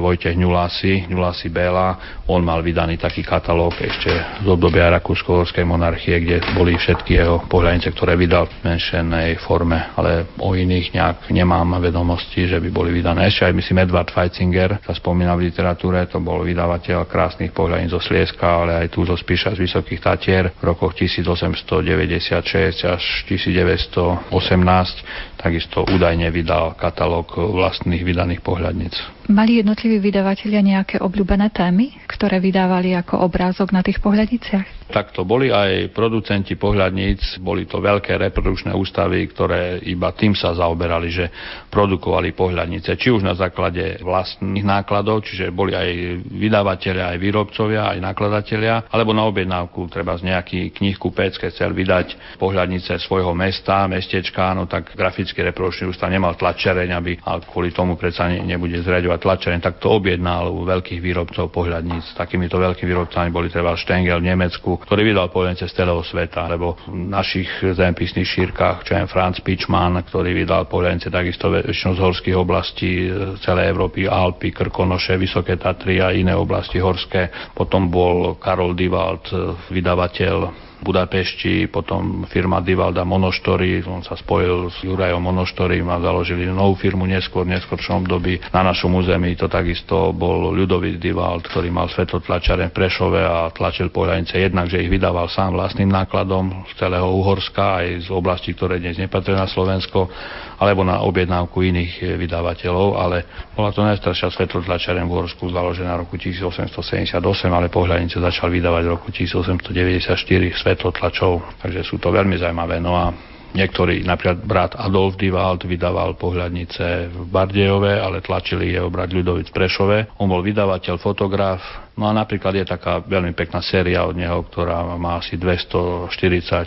Vojtech 0.00 0.34
Ňulasi, 0.34 1.12
Ňulasi 1.12 1.52
Béla. 1.52 2.22
On 2.26 2.40
mal 2.40 2.64
vydaný 2.64 2.96
taký 2.96 3.20
katalóg 3.20 3.76
ešte 3.78 4.10
z 4.42 4.48
obdobia 4.48 4.88
Rakúsko-Horskej 4.96 5.68
monarchie, 5.68 6.16
kde 6.24 6.40
boli 6.56 6.80
všetky 6.80 7.20
jeho 7.20 7.44
pohľadnice, 7.44 7.92
ktoré 7.92 8.16
vydal 8.16 8.48
v 8.48 8.72
menšenej 8.72 9.36
forme, 9.44 9.92
ale 9.92 10.24
o 10.40 10.56
iných 10.56 10.96
nejak 10.96 11.28
nemám 11.28 11.76
vedomosti, 11.78 12.48
že 12.48 12.56
by 12.56 12.72
boli 12.72 12.90
vydané. 12.96 13.28
Ešte 13.28 13.46
aj 13.46 13.54
myslím 13.54 13.84
Edward 13.84 14.08
Feitzinger 14.08 14.80
sa 14.80 14.96
spomína 14.96 15.36
v 15.36 15.52
literatúre, 15.52 16.08
to 16.08 16.24
bol 16.24 16.40
vydavateľ 16.40 17.04
krásnych 17.04 17.52
pohľadníc 17.52 17.92
zo 17.92 18.00
Slieska, 18.00 18.64
ale 18.64 18.86
aj 18.86 18.96
tu 18.96 19.04
zo 19.04 19.14
Spíša 19.14 19.52
z 19.52 19.68
Vysokých 19.68 20.00
Tatier 20.00 20.48
v 20.56 20.62
rokoch 20.64 20.96
1896 20.96 22.88
až 22.88 23.04
1918 23.28 25.35
takisto 25.46 25.86
údajne 25.86 26.26
vydal 26.34 26.74
katalóg 26.74 27.30
vlastných 27.38 28.02
vydaných 28.02 28.42
pohľadníc. 28.42 28.98
Mali 29.30 29.58
jednotliví 29.58 29.98
vydavatelia 29.98 30.62
nejaké 30.62 31.02
obľúbené 31.02 31.50
témy, 31.50 31.98
ktoré 32.06 32.38
vydávali 32.38 32.94
ako 32.94 33.26
obrázok 33.26 33.74
na 33.74 33.82
tých 33.82 33.98
pohľadniciach? 33.98 34.86
Takto 34.86 35.26
boli 35.26 35.50
aj 35.50 35.90
producenti 35.90 36.54
pohľadníc, 36.54 37.42
boli 37.42 37.66
to 37.66 37.82
veľké 37.82 38.14
reprodukčné 38.22 38.70
ústavy, 38.70 39.26
ktoré 39.26 39.82
iba 39.82 40.14
tým 40.14 40.38
sa 40.38 40.54
zaoberali, 40.54 41.10
že 41.10 41.26
produkovali 41.74 42.30
pohľadnice, 42.38 42.94
či 42.94 43.10
už 43.10 43.26
na 43.26 43.34
základe 43.34 43.98
vlastných 43.98 44.62
nákladov, 44.62 45.26
čiže 45.26 45.50
boli 45.50 45.74
aj 45.74 46.22
vydavatelia, 46.30 47.10
aj 47.10 47.18
výrobcovia, 47.18 47.90
aj 47.90 47.98
nakladatelia, 47.98 48.86
alebo 48.94 49.10
na 49.10 49.26
objednávku, 49.26 49.90
treba 49.90 50.14
z 50.14 50.30
nejaký 50.30 50.70
knihkupec, 50.70 51.34
keď 51.34 51.50
chcel 51.50 51.74
vydať 51.74 52.38
pohľadnice 52.38 52.94
svojho 53.02 53.34
mesta, 53.34 53.90
mestečka, 53.90 54.54
no 54.54 54.70
tak 54.70 54.94
grafický 55.36 55.52
reprodukčný 55.52 55.84
ústav 55.92 56.08
nemal 56.08 56.32
tlačereň, 56.32 56.88
aby 56.96 57.12
a 57.20 57.36
kvôli 57.44 57.68
tomu 57.68 58.00
predsa 58.00 58.32
ne, 58.32 58.40
nebude 58.40 58.80
zriadovať 58.80 59.20
tlačereň, 59.20 59.60
tak 59.60 59.76
to 59.76 59.92
objednal 59.92 60.48
u 60.48 60.64
veľkých 60.64 60.96
výrobcov 61.04 61.52
pohľadníc. 61.52 62.16
Takýmito 62.16 62.56
veľkými 62.56 62.88
výrobcami 62.88 63.28
boli 63.28 63.52
treba 63.52 63.76
Stengel 63.76 64.24
v 64.24 64.32
Nemecku, 64.32 64.80
ktorý 64.80 65.12
vydal 65.12 65.28
povedzme 65.28 65.68
z 65.68 65.76
celého 65.76 66.00
sveta, 66.00 66.48
lebo 66.48 66.80
v 66.88 67.12
našich 67.12 67.48
zemepisných 67.60 68.24
šírkach, 68.24 68.88
čo 68.88 68.96
je 68.96 69.04
Franz 69.12 69.44
Pičman, 69.44 70.00
ktorý 70.08 70.32
vydal 70.32 70.64
pohľadnice 70.72 71.12
takisto 71.12 71.52
väčšinou 71.52 71.92
z 71.92 72.00
horských 72.00 72.36
oblastí 72.36 73.12
celej 73.44 73.76
Európy, 73.76 74.08
Alpy, 74.08 74.56
Krkonoše, 74.56 75.20
Vysoké 75.20 75.60
Tatry 75.60 76.00
a 76.00 76.16
iné 76.16 76.32
oblasti 76.32 76.80
horské. 76.80 77.52
Potom 77.52 77.92
bol 77.92 78.40
Karol 78.40 78.72
Divald, 78.72 79.28
vydavateľ 79.68 80.64
Budapešti, 80.76 81.72
potom 81.72 82.28
firma 82.28 82.60
Divalda 82.60 83.02
Monoštory, 83.02 83.80
on 83.88 84.04
sa 84.04 84.12
spojil 84.12 84.68
s 84.68 84.84
Jurajom 84.84 85.22
Monoštorym 85.24 85.88
a 85.88 85.96
založili 86.00 86.44
novú 86.48 86.76
firmu 86.76 87.08
neskôr, 87.08 87.48
v 87.48 87.56
neskôršom 87.56 88.04
období. 88.04 88.38
Na 88.52 88.60
našom 88.60 88.92
území 88.96 89.32
to 89.34 89.48
takisto 89.48 90.12
bol 90.12 90.52
ľudový 90.52 91.00
Divald, 91.00 91.48
ktorý 91.48 91.72
mal 91.72 91.88
svetlotlačaren 91.88 92.68
v 92.70 92.76
Prešove 92.76 93.20
a 93.24 93.48
tlačil 93.50 93.88
pohľadnice 93.88 94.36
jednak, 94.36 94.68
že 94.68 94.84
ich 94.84 94.92
vydával 94.92 95.32
sám 95.32 95.56
vlastným 95.56 95.88
nákladom 95.88 96.68
z 96.68 96.72
celého 96.76 97.08
Uhorska 97.08 97.80
aj 97.80 98.06
z 98.06 98.08
oblasti, 98.12 98.52
ktoré 98.52 98.76
dnes 98.76 99.00
nepatria 99.00 99.40
na 99.40 99.48
Slovensko, 99.48 100.08
alebo 100.56 100.84
na 100.84 101.04
objednávku 101.04 101.60
iných 101.60 102.16
vydavateľov, 102.16 102.88
ale 102.96 103.24
bola 103.52 103.68
to 103.72 103.84
najstaršia 103.84 104.32
svetlotlačaren 104.32 105.04
v 105.04 105.12
Uhorsku 105.12 105.52
založená 105.52 106.00
roku 106.00 106.16
1878, 106.16 107.20
ale 107.52 107.68
pohľadnice 107.68 108.16
začal 108.16 108.48
vydávať 108.48 108.82
v 108.88 108.90
roku 108.92 109.12
1894 109.12 110.56
svetlotlačov, 110.76 111.64
takže 111.64 111.80
sú 111.88 111.96
to 111.96 112.12
veľmi 112.12 112.36
zaujímavé. 112.36 112.76
No 112.84 112.92
a 112.92 113.08
Niektorí, 113.56 114.04
napríklad 114.04 114.44
brat 114.44 114.72
Adolf 114.76 115.16
Divald 115.16 115.64
vydával 115.64 116.12
pohľadnice 116.20 117.08
v 117.08 117.16
Bardejove, 117.24 117.88
ale 117.88 118.20
tlačili 118.20 118.76
jeho 118.76 118.92
brat 118.92 119.08
Ľudovic 119.08 119.48
Prešove. 119.48 120.20
On 120.20 120.28
bol 120.28 120.44
vydavateľ, 120.44 121.00
fotograf, 121.00 121.64
No 121.96 122.04
a 122.04 122.12
napríklad 122.12 122.52
je 122.52 122.68
taká 122.68 123.00
veľmi 123.00 123.32
pekná 123.32 123.64
séria 123.64 124.04
od 124.04 124.12
neho, 124.12 124.44
ktorá 124.44 124.84
má 125.00 125.16
asi 125.16 125.40
240 125.40 126.12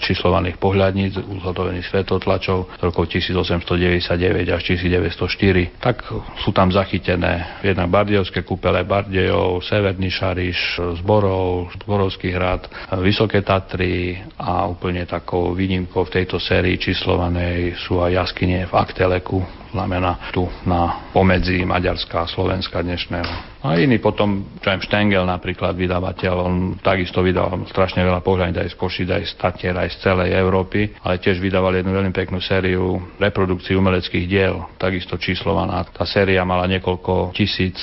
číslovaných 0.02 0.58
pohľadníc, 0.58 1.22
uzhotovených 1.22 1.86
svetotlačov 1.86 2.74
z 2.74 2.82
rokov 2.82 3.14
1899 3.14 4.10
až 4.50 4.62
1904. 4.74 5.78
Tak 5.78 6.02
sú 6.42 6.50
tam 6.50 6.74
zachytené 6.74 7.62
jednak 7.62 7.94
Bardejovské 7.94 8.42
kúpele 8.42 8.82
Bardejov, 8.82 9.62
Severný 9.62 10.10
Šariš, 10.10 10.82
Zborov, 10.98 11.78
Zborovský 11.78 12.34
hrad, 12.34 12.66
Vysoké 12.98 13.46
Tatry 13.46 14.18
a 14.34 14.66
úplne 14.66 15.06
takou 15.06 15.54
výnimkou 15.54 16.10
v 16.10 16.14
tejto 16.26 16.42
sérii 16.42 16.82
číslovanej 16.82 17.78
sú 17.86 18.02
aj 18.02 18.26
jaskyne 18.26 18.66
v 18.66 18.74
Akteleku, 18.74 19.59
znamená 19.72 20.32
tu 20.34 20.50
na 20.66 21.10
pomedzi 21.14 21.66
Maďarska 21.66 22.26
a 22.26 22.30
Slovenska 22.30 22.82
dnešného. 22.82 23.60
A 23.60 23.76
iný 23.76 24.00
potom, 24.00 24.56
čo 24.64 24.72
aj 24.72 24.88
Štengel 24.88 25.28
napríklad 25.28 25.76
vydavateľ, 25.76 26.36
on 26.40 26.56
takisto 26.80 27.20
vydal 27.20 27.68
strašne 27.68 28.02
veľa 28.08 28.24
pohľadní 28.24 28.56
aj 28.56 28.72
z 28.72 28.80
Košic, 28.80 29.10
aj 29.12 29.24
z 29.28 29.34
Tatier, 29.36 29.76
aj 29.76 29.90
z 29.94 29.98
celej 30.00 30.32
Európy, 30.32 30.96
ale 31.04 31.20
tiež 31.20 31.44
vydával 31.44 31.76
jednu 31.76 31.92
veľmi 31.92 32.14
peknú 32.16 32.40
sériu 32.40 33.04
reprodukcií 33.20 33.76
umeleckých 33.76 34.26
diel, 34.32 34.64
takisto 34.80 35.20
číslovaná. 35.20 35.84
Tá 35.92 36.08
séria 36.08 36.48
mala 36.48 36.72
niekoľko 36.72 37.36
tisíc 37.36 37.76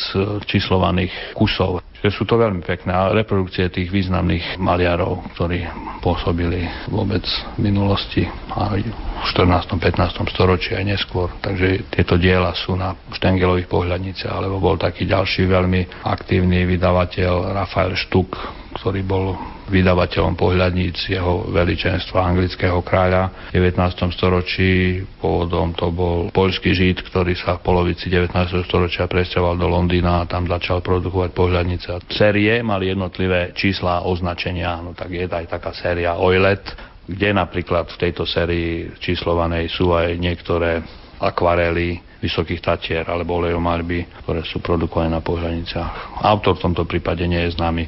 číslovaných 0.49 1.37
kusov. 1.37 1.85
Čiže 2.01 2.13
sú 2.13 2.25
to 2.29 2.37
veľmi 2.37 2.61
pekné 2.61 2.93
reprodukcie 3.17 3.67
tých 3.73 3.89
významných 3.89 4.61
maliarov, 4.61 5.27
ktorí 5.35 5.65
pôsobili 6.05 6.69
vôbec 6.93 7.25
v 7.57 7.59
minulosti 7.59 8.29
a 8.53 8.77
v 8.77 8.85
14. 9.25 9.81
15. 9.81 10.35
storočí 10.35 10.77
aj 10.77 10.85
neskôr. 10.87 11.33
Takže 11.41 11.89
tieto 11.91 12.21
diela 12.21 12.53
sú 12.53 12.77
na 12.77 12.95
Štengelových 13.11 13.67
pohľadnice, 13.67 14.29
alebo 14.29 14.61
bol 14.61 14.77
taký 14.77 15.09
ďalší 15.09 15.49
veľmi 15.49 16.05
aktívny 16.05 16.69
vydavateľ 16.69 17.57
Rafael 17.57 17.97
Štuk, 17.97 18.37
ktorý 18.77 19.01
bol 19.03 19.35
vydavateľom 19.67 20.39
pohľadníc 20.39 21.11
jeho 21.11 21.51
veličenstva 21.51 22.23
anglického 22.23 22.79
kráľa 22.87 23.51
v 23.51 23.59
19. 23.59 24.15
storočí. 24.15 25.03
Pôvodom 25.19 25.75
to 25.75 25.91
bol 25.91 26.31
poľský 26.31 26.71
žid, 26.77 27.03
ktorý 27.03 27.35
sa 27.35 27.59
v 27.59 27.65
polovici 27.67 28.07
19. 28.07 28.37
storočia 28.69 29.11
presťahoval 29.11 29.57
do 29.59 29.67
Londýna 29.67 30.23
a 30.23 30.29
tam 30.29 30.47
začal 30.47 30.85
produkovať 30.85 31.35
pohľadnice. 31.35 32.07
Série 32.12 32.62
mali 32.62 32.93
jednotlivé 32.93 33.57
čísla 33.57 34.01
a 34.01 34.05
označenia, 34.07 34.79
no 34.85 34.95
tak 34.95 35.11
je 35.11 35.27
aj 35.27 35.51
taká 35.51 35.75
séria 35.75 36.15
Oilet, 36.21 36.62
kde 37.07 37.35
napríklad 37.35 37.91
v 37.91 38.01
tejto 38.07 38.27
sérii 38.27 38.95
číslovanej 38.99 39.71
sú 39.71 39.95
aj 39.95 40.15
niektoré 40.19 40.83
akvarely 41.17 42.05
Vysokých 42.17 42.65
Tatier 42.65 43.05
alebo 43.07 43.39
olejomarby, 43.39 44.25
ktoré 44.25 44.43
sú 44.43 44.59
produkované 44.65 45.12
na 45.12 45.23
pohľadnicách. 45.23 46.21
Autor 46.25 46.57
v 46.59 46.65
tomto 46.71 46.85
prípade 46.89 47.23
nie 47.29 47.41
je 47.47 47.55
známy 47.55 47.85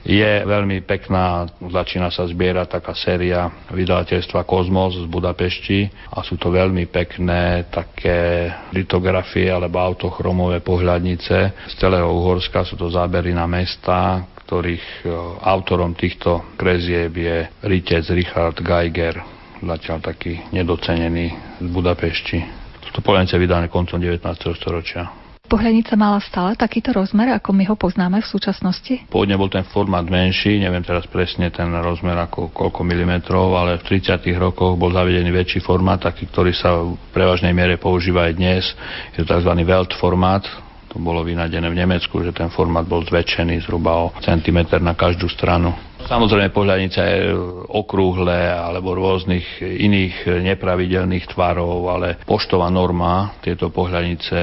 je 0.00 0.32
veľmi 0.48 0.80
pekná, 0.88 1.44
začína 1.60 2.08
sa 2.08 2.24
zbierať 2.24 2.80
taká 2.80 2.96
séria 2.96 3.52
vydavateľstva 3.68 4.48
Kozmos 4.48 4.96
z 4.96 5.06
Budapešti 5.06 5.92
a 6.16 6.24
sú 6.24 6.40
to 6.40 6.48
veľmi 6.48 6.88
pekné 6.88 7.68
také 7.68 8.48
litografie 8.72 9.52
alebo 9.52 9.76
autochromové 9.76 10.64
pohľadnice 10.64 11.36
z 11.68 11.74
celého 11.76 12.08
Uhorska, 12.08 12.64
sú 12.64 12.80
to 12.80 12.88
zábery 12.88 13.36
na 13.36 13.44
mesta, 13.44 14.24
ktorých 14.48 14.86
e, 15.04 15.08
autorom 15.44 15.92
týchto 15.92 16.56
krezieb 16.56 17.12
je 17.14 17.36
Ritec 17.68 18.08
Richard 18.10 18.56
Geiger, 18.56 19.20
zatiaľ 19.60 20.00
taký 20.00 20.48
nedocenený 20.50 21.60
z 21.60 21.68
Budapešti. 21.68 22.38
Sú 22.88 22.90
to 22.96 23.04
pohľadnice 23.04 23.36
vydané 23.36 23.68
koncom 23.68 24.00
19. 24.00 24.24
storočia. 24.56 25.19
Pohľadnica 25.50 25.98
mala 25.98 26.22
stále 26.22 26.54
takýto 26.54 26.94
rozmer, 26.94 27.34
ako 27.34 27.50
my 27.50 27.66
ho 27.66 27.74
poznáme 27.74 28.22
v 28.22 28.30
súčasnosti? 28.30 29.10
Pôvodne 29.10 29.34
bol 29.34 29.50
ten 29.50 29.66
formát 29.66 30.06
menší, 30.06 30.62
neviem 30.62 30.86
teraz 30.86 31.10
presne 31.10 31.50
ten 31.50 31.66
rozmer 31.74 32.14
ako 32.14 32.54
koľko 32.54 32.86
milimetrov, 32.86 33.58
ale 33.58 33.82
v 33.82 33.98
30. 33.98 34.30
rokoch 34.38 34.78
bol 34.78 34.94
zavedený 34.94 35.34
väčší 35.34 35.58
formát, 35.58 35.98
taký, 35.98 36.30
ktorý 36.30 36.54
sa 36.54 36.78
v 36.78 36.94
prevažnej 37.10 37.50
miere 37.50 37.82
používa 37.82 38.30
aj 38.30 38.38
dnes. 38.38 38.62
Je 39.18 39.26
to 39.26 39.34
tzv. 39.34 39.50
Welt 39.66 39.90
formát, 39.98 40.46
to 40.86 41.02
bolo 41.02 41.26
vynadené 41.26 41.66
v 41.66 41.82
Nemecku, 41.82 42.22
že 42.22 42.30
ten 42.30 42.46
formát 42.54 42.86
bol 42.86 43.02
zväčšený 43.02 43.66
zhruba 43.66 44.06
o 44.06 44.14
centimetr 44.22 44.78
na 44.78 44.94
každú 44.94 45.26
stranu. 45.26 45.74
Samozrejme 46.06 46.54
pohľadnica 46.54 47.00
je 47.02 47.18
okrúhle 47.74 48.38
alebo 48.50 48.94
rôznych 48.94 49.62
iných 49.62 50.30
nepravidelných 50.46 51.30
tvarov, 51.30 51.90
ale 51.90 52.22
poštová 52.22 52.70
norma 52.70 53.34
tieto 53.42 53.70
pohľadnice 53.70 54.38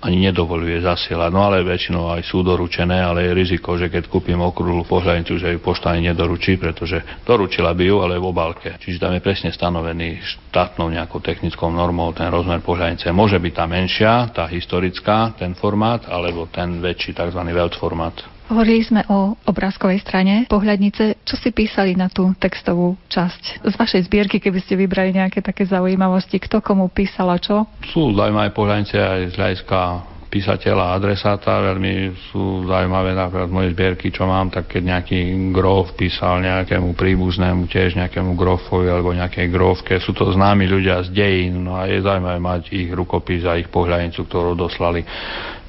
ani 0.00 0.32
nedovoluje 0.32 0.80
zasielať. 0.80 1.30
No 1.30 1.44
ale 1.44 1.60
väčšinou 1.60 2.08
aj 2.08 2.24
sú 2.24 2.40
doručené, 2.40 3.04
ale 3.04 3.28
je 3.28 3.36
riziko, 3.36 3.76
že 3.76 3.92
keď 3.92 4.08
kúpim 4.08 4.40
okrúhlu 4.40 4.88
pohľadnicu, 4.88 5.36
že 5.36 5.52
ju 5.52 5.58
pošta 5.60 5.92
ani 5.92 6.08
nedoručí, 6.08 6.56
pretože 6.56 7.04
doručila 7.28 7.76
by 7.76 7.84
ju, 7.84 7.96
ale 8.00 8.16
v 8.16 8.24
obálke. 8.24 8.80
Čiže 8.80 8.96
tam 8.96 9.12
je 9.12 9.20
presne 9.20 9.52
stanovený 9.52 10.24
štátnou 10.24 10.88
nejakou 10.88 11.20
technickou 11.20 11.68
normou 11.68 12.16
ten 12.16 12.32
rozmer 12.32 12.64
pohľadnice. 12.64 13.12
Môže 13.12 13.36
byť 13.36 13.52
tá 13.52 13.64
menšia, 13.68 14.12
tá 14.32 14.44
historická, 14.48 15.36
ten 15.36 15.52
formát, 15.52 16.08
alebo 16.08 16.48
ten 16.48 16.80
väčší, 16.80 17.12
tzv. 17.12 17.40
Welt 17.52 17.76
formát. 17.76 18.39
Hovorili 18.50 18.82
sme 18.82 19.06
o 19.06 19.38
obrázkovej 19.46 20.02
strane 20.02 20.50
pohľadnice. 20.50 21.22
Čo 21.22 21.38
si 21.38 21.54
písali 21.54 21.94
na 21.94 22.10
tú 22.10 22.34
textovú 22.34 22.98
časť 23.06 23.62
z 23.62 23.74
vašej 23.78 24.10
zbierky, 24.10 24.42
keby 24.42 24.58
ste 24.58 24.74
vybrali 24.74 25.14
nejaké 25.14 25.38
také 25.38 25.62
zaujímavosti? 25.70 26.42
Kto 26.42 26.58
komu 26.58 26.90
písal 26.90 27.30
a 27.30 27.38
čo? 27.38 27.70
Sú 27.94 28.10
zaujímavé 28.10 28.50
pohľadnice 28.50 28.98
aj 28.98 29.20
z 29.30 29.34
hľadiska 29.38 29.78
písateľa 30.30 30.82
a 30.82 30.94
adresáta. 30.98 31.62
Veľmi 31.62 32.14
sú 32.30 32.66
zaujímavé 32.66 33.14
napríklad 33.14 33.50
moje 33.54 33.70
zbierky, 33.70 34.10
čo 34.10 34.26
mám, 34.26 34.50
tak 34.50 34.66
keď 34.66 34.98
nejaký 34.98 35.18
grof 35.54 35.94
písal 35.94 36.42
nejakému 36.42 36.94
príbuznému, 36.98 37.70
tiež 37.70 37.98
nejakému 37.98 38.38
grofovi 38.38 38.90
alebo 38.90 39.14
nejakej 39.14 39.46
grofke, 39.46 39.94
sú 40.02 40.10
to 40.10 40.26
známi 40.30 40.66
ľudia 40.70 41.06
z 41.06 41.14
dejín, 41.14 41.66
no 41.66 41.78
a 41.78 41.86
je 41.86 42.02
zaujímavé 42.02 42.38
mať 42.38 42.62
ich 42.70 42.90
rukopis 42.94 43.46
a 43.46 43.58
ich 43.58 43.70
pohľadnicu, 43.70 44.26
ktorú 44.26 44.54
doslali 44.54 45.02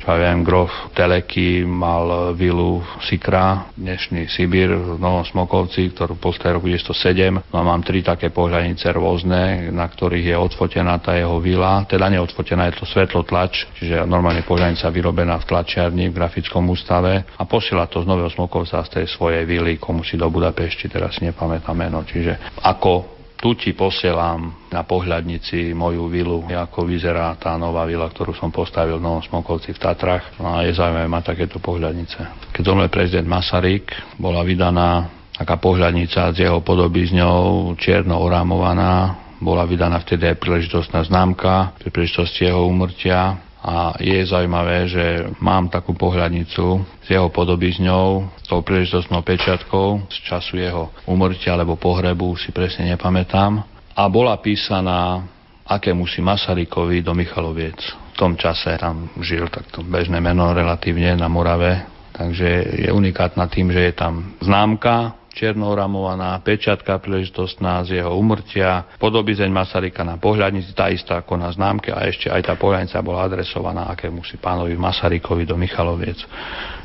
čo 0.02 0.18
ja 0.18 0.34
viem, 0.34 0.42
grof 0.42 0.74
Teleky 0.98 1.62
mal 1.62 2.34
vilu 2.34 2.82
Sikra, 3.06 3.70
dnešný 3.78 4.34
Sibír 4.34 4.74
v 4.74 4.98
Novom 4.98 5.22
Smokovci, 5.22 5.94
ktorú 5.94 6.18
postavil 6.18 6.58
roku 6.58 6.74
1907. 6.74 7.54
No 7.54 7.62
a 7.62 7.64
mám 7.70 7.86
tri 7.86 8.02
také 8.02 8.34
pohľadnice 8.34 8.90
rôzne, 8.98 9.70
na 9.70 9.86
ktorých 9.86 10.34
je 10.34 10.38
odfotená 10.42 10.98
tá 10.98 11.14
jeho 11.14 11.38
vila. 11.38 11.86
Teda 11.86 12.10
neodfotená, 12.10 12.74
je 12.74 12.82
to 12.82 12.90
svetlotlač, 12.90 13.70
čiže 13.78 14.02
normálne 14.10 14.42
pohľadnica 14.42 14.90
vyrobená 14.90 15.38
v 15.38 15.46
tlačiarni 15.54 16.10
v 16.10 16.18
grafickom 16.18 16.66
ústave 16.66 17.22
a 17.38 17.46
posiela 17.46 17.86
to 17.86 18.02
z 18.02 18.10
Nového 18.10 18.34
Smokovca 18.34 18.82
z 18.82 18.90
tej 18.90 19.06
svojej 19.06 19.46
vily 19.46 19.78
komu 19.78 20.02
si 20.02 20.18
do 20.18 20.26
Budapešti, 20.34 20.90
teraz 20.90 21.22
si 21.22 21.30
nepamätám 21.30 21.78
meno. 21.78 22.02
Čiže 22.02 22.58
ako 22.66 23.21
tu 23.42 23.58
ti 23.58 23.74
posielam 23.74 24.70
na 24.70 24.86
pohľadnici 24.86 25.74
moju 25.74 26.06
vilu, 26.06 26.46
ako 26.46 26.86
vyzerá 26.86 27.34
tá 27.42 27.58
nová 27.58 27.90
vila, 27.90 28.06
ktorú 28.06 28.38
som 28.38 28.54
postavil 28.54 29.02
v 29.02 29.06
Novom 29.10 29.26
Smokovci 29.26 29.74
v 29.74 29.82
Tatrach. 29.82 30.38
No 30.38 30.54
a 30.54 30.62
je 30.62 30.78
zaujímavé 30.78 31.10
mať 31.10 31.34
takéto 31.34 31.58
pohľadnice. 31.58 32.54
Keď 32.54 32.62
zomrel 32.62 32.94
prezident 32.94 33.26
Masaryk, 33.26 33.90
bola 34.22 34.46
vydaná 34.46 35.10
taká 35.34 35.58
pohľadnica 35.58 36.32
s 36.32 36.38
jeho 36.38 36.62
podobizňou, 36.62 37.74
čierno 37.82 38.22
orámovaná, 38.22 39.18
bola 39.42 39.66
vydaná 39.66 39.98
vtedy 40.06 40.30
aj 40.30 40.38
príležitostná 40.38 41.02
známka 41.02 41.74
pri 41.82 41.90
príležitosti 41.90 42.46
jeho 42.46 42.62
úmrtia 42.70 43.42
a 43.62 43.94
je 44.02 44.26
zaujímavé, 44.26 44.90
že 44.90 45.06
mám 45.38 45.70
takú 45.70 45.94
pohľadnicu 45.94 46.82
s 47.06 47.08
jeho 47.08 47.30
podobizňou, 47.30 48.34
s 48.42 48.46
tou 48.50 48.66
príležitostnou 48.66 49.22
pečiatkou 49.22 50.10
z 50.10 50.18
času 50.26 50.58
jeho 50.58 50.84
umrtia 51.06 51.54
alebo 51.54 51.78
pohrebu, 51.78 52.34
si 52.42 52.50
presne 52.50 52.90
nepamätám. 52.90 53.62
A 53.94 54.04
bola 54.10 54.34
písaná 54.42 55.22
akému 55.70 56.10
si 56.10 56.26
Masarykovi 56.26 57.06
do 57.06 57.14
Michaloviec. 57.14 57.78
V 58.12 58.16
tom 58.18 58.34
čase 58.34 58.82
tam 58.82 59.14
žil 59.22 59.46
takto 59.48 59.86
bežné 59.86 60.18
meno 60.18 60.52
relatívne 60.58 61.14
na 61.14 61.30
Morave, 61.30 61.86
takže 62.18 62.82
je 62.82 62.90
unikátna 62.90 63.46
tým, 63.46 63.70
že 63.70 63.82
je 63.88 63.94
tam 63.94 64.34
známka 64.42 65.21
černoramovaná 65.32 66.38
pečiatka 66.44 67.00
príležitostná 67.00 67.84
z 67.88 68.04
jeho 68.04 68.12
umrtia, 68.16 68.86
podobizeň 69.00 69.48
Masaryka 69.48 70.04
na 70.04 70.20
pohľadnici, 70.20 70.76
tá 70.76 70.92
istá 70.92 71.24
ako 71.24 71.40
na 71.40 71.50
známke 71.50 71.92
a 71.92 72.04
ešte 72.08 72.28
aj 72.28 72.52
tá 72.52 72.54
pohľadnica 72.60 73.00
bola 73.02 73.26
adresovaná 73.26 73.88
akému 73.96 74.22
si 74.28 74.36
pánovi 74.38 74.76
Masarykovi 74.76 75.48
do 75.48 75.56
Michaloviec. 75.56 76.20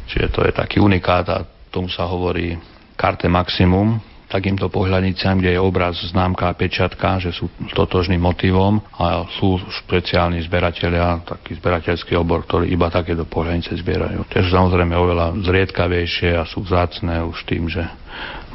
Čiže 0.06 0.26
to 0.30 0.40
je 0.46 0.52
taký 0.54 0.78
unikát 0.78 1.26
a 1.28 1.42
tomu 1.68 1.90
sa 1.90 2.06
hovorí 2.06 2.54
karte 2.94 3.28
maximum, 3.28 3.98
takýmto 4.26 4.66
pohľadniciam, 4.66 5.38
kde 5.38 5.54
je 5.54 5.60
obraz, 5.62 5.98
známka 6.10 6.50
a 6.50 6.58
pečiatka, 6.58 7.22
že 7.22 7.30
sú 7.30 7.46
totožným 7.72 8.18
motivom 8.18 8.82
a 8.98 9.26
sú 9.38 9.58
špeciálni 9.84 10.42
zberatelia, 10.42 11.22
taký 11.22 11.54
zberateľský 11.58 12.18
obor, 12.18 12.42
ktorý 12.42 12.66
iba 12.70 12.90
takéto 12.90 13.22
pohľadnice 13.22 13.78
zbierajú. 13.78 14.26
Tiež 14.26 14.50
samozrejme 14.50 14.94
oveľa 14.98 15.38
zriedkavejšie 15.46 16.34
a 16.34 16.42
sú 16.42 16.66
vzácne 16.66 17.22
už 17.22 17.38
tým, 17.46 17.70
že 17.70 17.86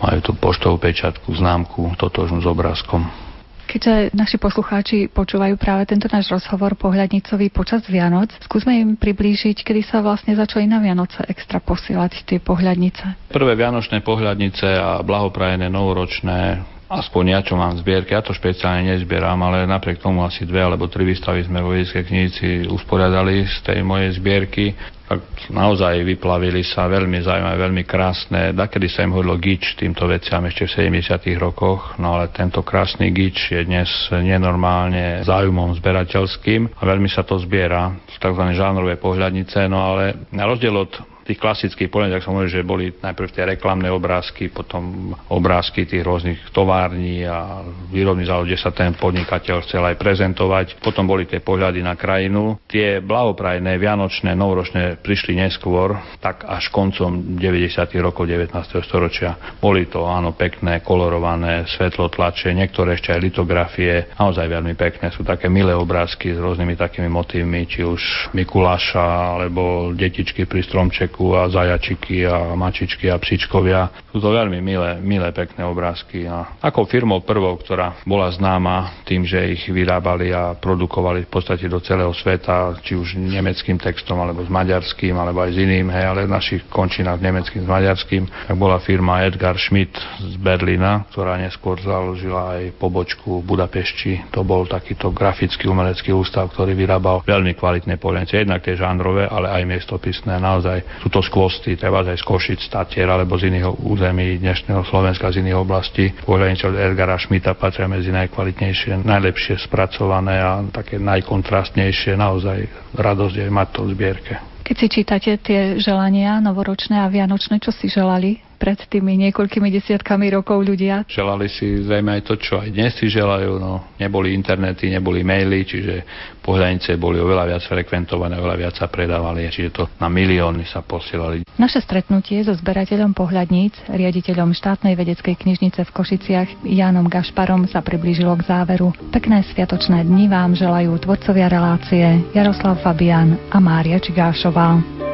majú 0.04 0.20
tú 0.20 0.32
poštovú 0.36 0.82
pečiatku, 0.82 1.32
známku, 1.40 1.96
totožnú 1.96 2.44
s 2.44 2.48
obrázkom. 2.50 3.31
Keďže 3.72 4.12
naši 4.12 4.36
poslucháči 4.36 5.08
počúvajú 5.08 5.56
práve 5.56 5.88
tento 5.88 6.12
náš 6.12 6.28
rozhovor 6.28 6.76
pohľadnicový 6.76 7.56
počas 7.56 7.88
Vianoc, 7.88 8.28
skúsme 8.44 8.76
im 8.76 9.00
priblížiť, 9.00 9.64
kedy 9.64 9.88
sa 9.88 10.04
vlastne 10.04 10.36
začali 10.36 10.68
na 10.68 10.84
Vianoce 10.84 11.24
extra 11.32 11.64
posielať 11.64 12.28
tie 12.28 12.44
pohľadnice. 12.44 13.32
Prvé 13.32 13.56
vianočné 13.56 14.04
pohľadnice 14.04 14.68
a 14.76 15.00
blahoprajené 15.00 15.72
novoročné 15.72 16.68
aspoň 16.92 17.24
ja, 17.32 17.40
čo 17.40 17.56
mám 17.56 17.80
zbierky, 17.80 18.12
ja 18.12 18.20
to 18.20 18.36
špeciálne 18.36 18.92
nezbieram, 18.92 19.40
ale 19.40 19.64
napriek 19.64 20.04
tomu 20.04 20.28
asi 20.28 20.44
dve 20.44 20.60
alebo 20.60 20.92
tri 20.92 21.08
výstavy 21.08 21.48
sme 21.48 21.64
vo 21.64 21.72
vedeckej 21.72 22.04
knižnici 22.04 22.48
usporiadali 22.68 23.48
z 23.48 23.58
tej 23.64 23.80
mojej 23.82 24.12
zbierky 24.20 24.76
tak 25.12 25.52
naozaj 25.52 26.08
vyplavili 26.08 26.64
sa 26.64 26.88
veľmi 26.88 27.20
zaujímavé, 27.20 27.60
veľmi 27.60 27.84
krásne. 27.84 28.56
Dakedy 28.56 28.88
sa 28.88 29.04
im 29.04 29.12
hovorilo 29.12 29.36
gič 29.44 29.76
týmto 29.76 30.08
veciam 30.08 30.40
ešte 30.48 30.72
v 30.72 31.04
70. 31.04 31.36
rokoch, 31.36 32.00
no 32.00 32.16
ale 32.16 32.32
tento 32.32 32.64
krásny 32.64 33.12
gič 33.12 33.52
je 33.52 33.60
dnes 33.68 33.92
nenormálne 34.08 35.28
zájumom 35.28 35.76
zberateľským 35.76 36.80
a 36.80 36.82
veľmi 36.88 37.12
sa 37.12 37.28
to 37.28 37.36
zbiera. 37.44 37.92
Tzv. 38.08 38.44
žánrové 38.56 38.96
pohľadnice, 39.02 39.68
no 39.68 39.84
ale 39.84 40.32
na 40.32 40.48
rozdiel 40.48 40.80
od 40.80 41.11
tých 41.32 41.40
klasických 41.40 41.88
polen, 41.88 42.12
tak 42.12 42.28
hovoril, 42.28 42.52
že 42.52 42.68
boli 42.68 42.92
najprv 42.92 43.30
tie 43.32 43.48
reklamné 43.56 43.88
obrázky, 43.88 44.52
potom 44.52 45.16
obrázky 45.32 45.88
tých 45.88 46.04
rôznych 46.04 46.52
tovární 46.52 47.24
a 47.24 47.64
výrobný 47.88 48.28
závod, 48.28 48.52
kde 48.52 48.60
sa 48.60 48.76
ten 48.76 48.92
podnikateľ 49.00 49.64
chcel 49.64 49.80
aj 49.88 49.96
prezentovať. 49.96 50.84
Potom 50.84 51.08
boli 51.08 51.24
tie 51.24 51.40
pohľady 51.40 51.80
na 51.80 51.96
krajinu. 51.96 52.60
Tie 52.68 53.00
blahoprajné, 53.00 53.80
vianočné, 53.80 54.36
novoročné 54.36 55.00
prišli 55.00 55.40
neskôr, 55.40 55.96
tak 56.20 56.44
až 56.44 56.68
koncom 56.68 57.40
90. 57.40 57.80
rokov 58.04 58.28
19. 58.28 58.52
storočia. 58.84 59.56
Boli 59.64 59.88
to, 59.88 60.04
áno, 60.04 60.36
pekné, 60.36 60.84
kolorované, 60.84 61.64
svetlotlače, 61.72 62.52
niektoré 62.52 63.00
ešte 63.00 63.16
aj 63.16 63.24
litografie, 63.24 64.12
naozaj 64.20 64.52
veľmi 64.52 64.76
pekné. 64.76 65.16
Sú 65.16 65.24
také 65.24 65.48
milé 65.48 65.72
obrázky 65.72 66.36
s 66.36 66.40
rôznymi 66.44 66.76
takými 66.76 67.08
motívmi, 67.08 67.64
či 67.64 67.88
už 67.88 68.34
Mikuláša, 68.36 69.40
alebo 69.40 69.96
detičky 69.96 70.44
pri 70.44 70.66
stromčeku 70.66 71.21
Ježku 71.22 71.38
a 71.38 71.46
zajačiky 71.54 72.26
a 72.26 72.58
mačičky 72.58 73.06
a 73.14 73.22
psičkovia. 73.22 73.94
Sú 74.10 74.18
to 74.18 74.34
veľmi 74.34 74.58
milé, 74.58 74.98
milé 75.06 75.30
pekné 75.30 75.62
obrázky. 75.62 76.26
A 76.26 76.58
ako 76.58 76.90
firmou 76.90 77.22
prvou, 77.22 77.54
ktorá 77.62 78.02
bola 78.10 78.26
známa 78.34 79.06
tým, 79.06 79.22
že 79.22 79.54
ich 79.54 79.70
vyrábali 79.70 80.34
a 80.34 80.58
produkovali 80.58 81.30
v 81.30 81.32
podstate 81.32 81.70
do 81.70 81.78
celého 81.78 82.10
sveta, 82.18 82.74
či 82.82 82.98
už 82.98 83.22
nemeckým 83.22 83.78
textom, 83.78 84.18
alebo 84.18 84.42
s 84.42 84.50
maďarským, 84.50 85.14
alebo 85.14 85.46
aj 85.46 85.54
s 85.54 85.58
iným, 85.62 85.94
hej, 85.94 86.06
ale 86.10 86.26
v 86.26 86.34
našich 86.34 86.62
končinách 86.74 87.22
nemeckým 87.22 87.62
s 87.62 87.70
maďarským, 87.70 88.24
tak 88.50 88.58
bola 88.58 88.82
firma 88.82 89.22
Edgar 89.22 89.62
Schmidt 89.62 89.94
z 90.18 90.36
Berlína, 90.42 91.06
ktorá 91.14 91.38
neskôr 91.38 91.78
založila 91.86 92.58
aj 92.58 92.82
pobočku 92.82 93.46
v 93.46 93.46
Budapešti. 93.46 94.34
To 94.34 94.42
bol 94.42 94.66
takýto 94.66 95.14
grafický 95.14 95.70
umelecký 95.70 96.10
ústav, 96.18 96.50
ktorý 96.50 96.74
vyrábal 96.74 97.22
veľmi 97.22 97.54
kvalitné 97.54 98.02
polience. 98.02 98.34
Jednak 98.34 98.66
tie 98.66 98.74
žánrové, 98.74 99.30
ale 99.30 99.54
aj 99.54 99.64
miestopisné. 99.70 100.42
Naozaj 100.42 101.01
sú 101.02 101.10
to 101.10 101.26
skvosty, 101.26 101.74
treba 101.74 102.06
aj 102.06 102.22
z 102.22 102.26
Košic, 102.26 102.62
Statier 102.62 103.10
alebo 103.10 103.34
z 103.34 103.50
iného 103.50 103.74
území 103.82 104.38
dnešného 104.38 104.86
Slovenska, 104.86 105.34
z 105.34 105.42
iných 105.42 105.58
oblastí. 105.58 106.14
Pohľadnice 106.22 106.70
od 106.70 106.78
Edgara 106.78 107.18
Šmita 107.18 107.58
patria 107.58 107.90
medzi 107.90 108.14
najkvalitnejšie, 108.14 109.02
najlepšie 109.02 109.58
spracované 109.66 110.38
a 110.38 110.62
také 110.70 111.02
najkontrastnejšie. 111.02 112.14
Naozaj 112.14 112.94
radosť 112.94 113.36
je 113.42 113.48
mať 113.50 113.68
to 113.74 113.80
v 113.90 113.90
zbierke. 113.98 114.34
Keď 114.62 114.76
si 114.78 114.88
čítate 114.88 115.32
tie 115.42 115.82
želania 115.82 116.38
novoročné 116.38 117.02
a 117.02 117.10
vianočné, 117.10 117.58
čo 117.58 117.74
si 117.74 117.90
želali? 117.90 118.51
Pred 118.62 118.78
tými 118.86 119.18
niekoľkými 119.18 119.74
desiatkami 119.74 120.30
rokov 120.38 120.62
ľudia. 120.62 121.10
Želali 121.10 121.50
si 121.50 121.82
zrejme 121.82 122.22
aj 122.22 122.30
to, 122.30 122.38
čo 122.38 122.62
aj 122.62 122.70
dnes 122.70 122.94
si 122.94 123.10
želajú. 123.10 123.58
No, 123.58 123.90
neboli 123.98 124.38
internety, 124.38 124.94
neboli 124.94 125.26
maily, 125.26 125.66
čiže 125.66 126.06
pohľadnice 126.46 126.94
boli 127.02 127.18
oveľa 127.18 127.58
viac 127.58 127.64
frekventované, 127.66 128.38
oveľa 128.38 128.58
viac 128.62 128.76
sa 128.78 128.86
predávali, 128.86 129.50
čiže 129.50 129.70
to 129.74 129.84
na 129.98 130.06
milióny 130.06 130.70
sa 130.70 130.86
posielali. 130.86 131.42
Naše 131.58 131.82
stretnutie 131.82 132.46
so 132.46 132.54
zberateľom 132.54 133.18
pohľadníc, 133.18 133.74
riaditeľom 133.90 134.54
štátnej 134.54 134.94
vedeckej 134.94 135.34
knižnice 135.42 135.82
v 135.82 135.94
Košiciach 135.94 136.50
Jánom 136.62 137.10
Gašparom 137.10 137.66
sa 137.66 137.82
priblížilo 137.82 138.38
k 138.38 138.46
záveru. 138.46 138.94
Pekné 139.10 139.42
sviatočné 139.50 140.06
dni 140.06 140.30
vám 140.30 140.54
želajú 140.54 140.94
tvorcovia 141.02 141.50
relácie 141.50 142.22
Jaroslav 142.38 142.78
Fabian 142.86 143.38
a 143.50 143.58
Mária 143.58 143.98
Čigášová. 143.98 145.11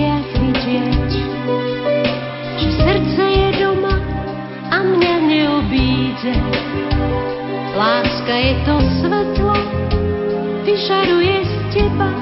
Očiach 0.00 0.32
vidieť, 0.32 1.12
že 2.56 2.68
srdce 2.72 3.20
je 3.20 3.48
doma 3.60 4.00
a 4.72 4.80
mňa 4.80 5.14
neobíde. 5.28 6.32
Láska 7.76 8.32
je 8.32 8.54
to 8.64 8.76
svetlo, 8.96 9.56
vyšaruje 10.64 11.36
z 11.44 11.54
teba 11.76 12.19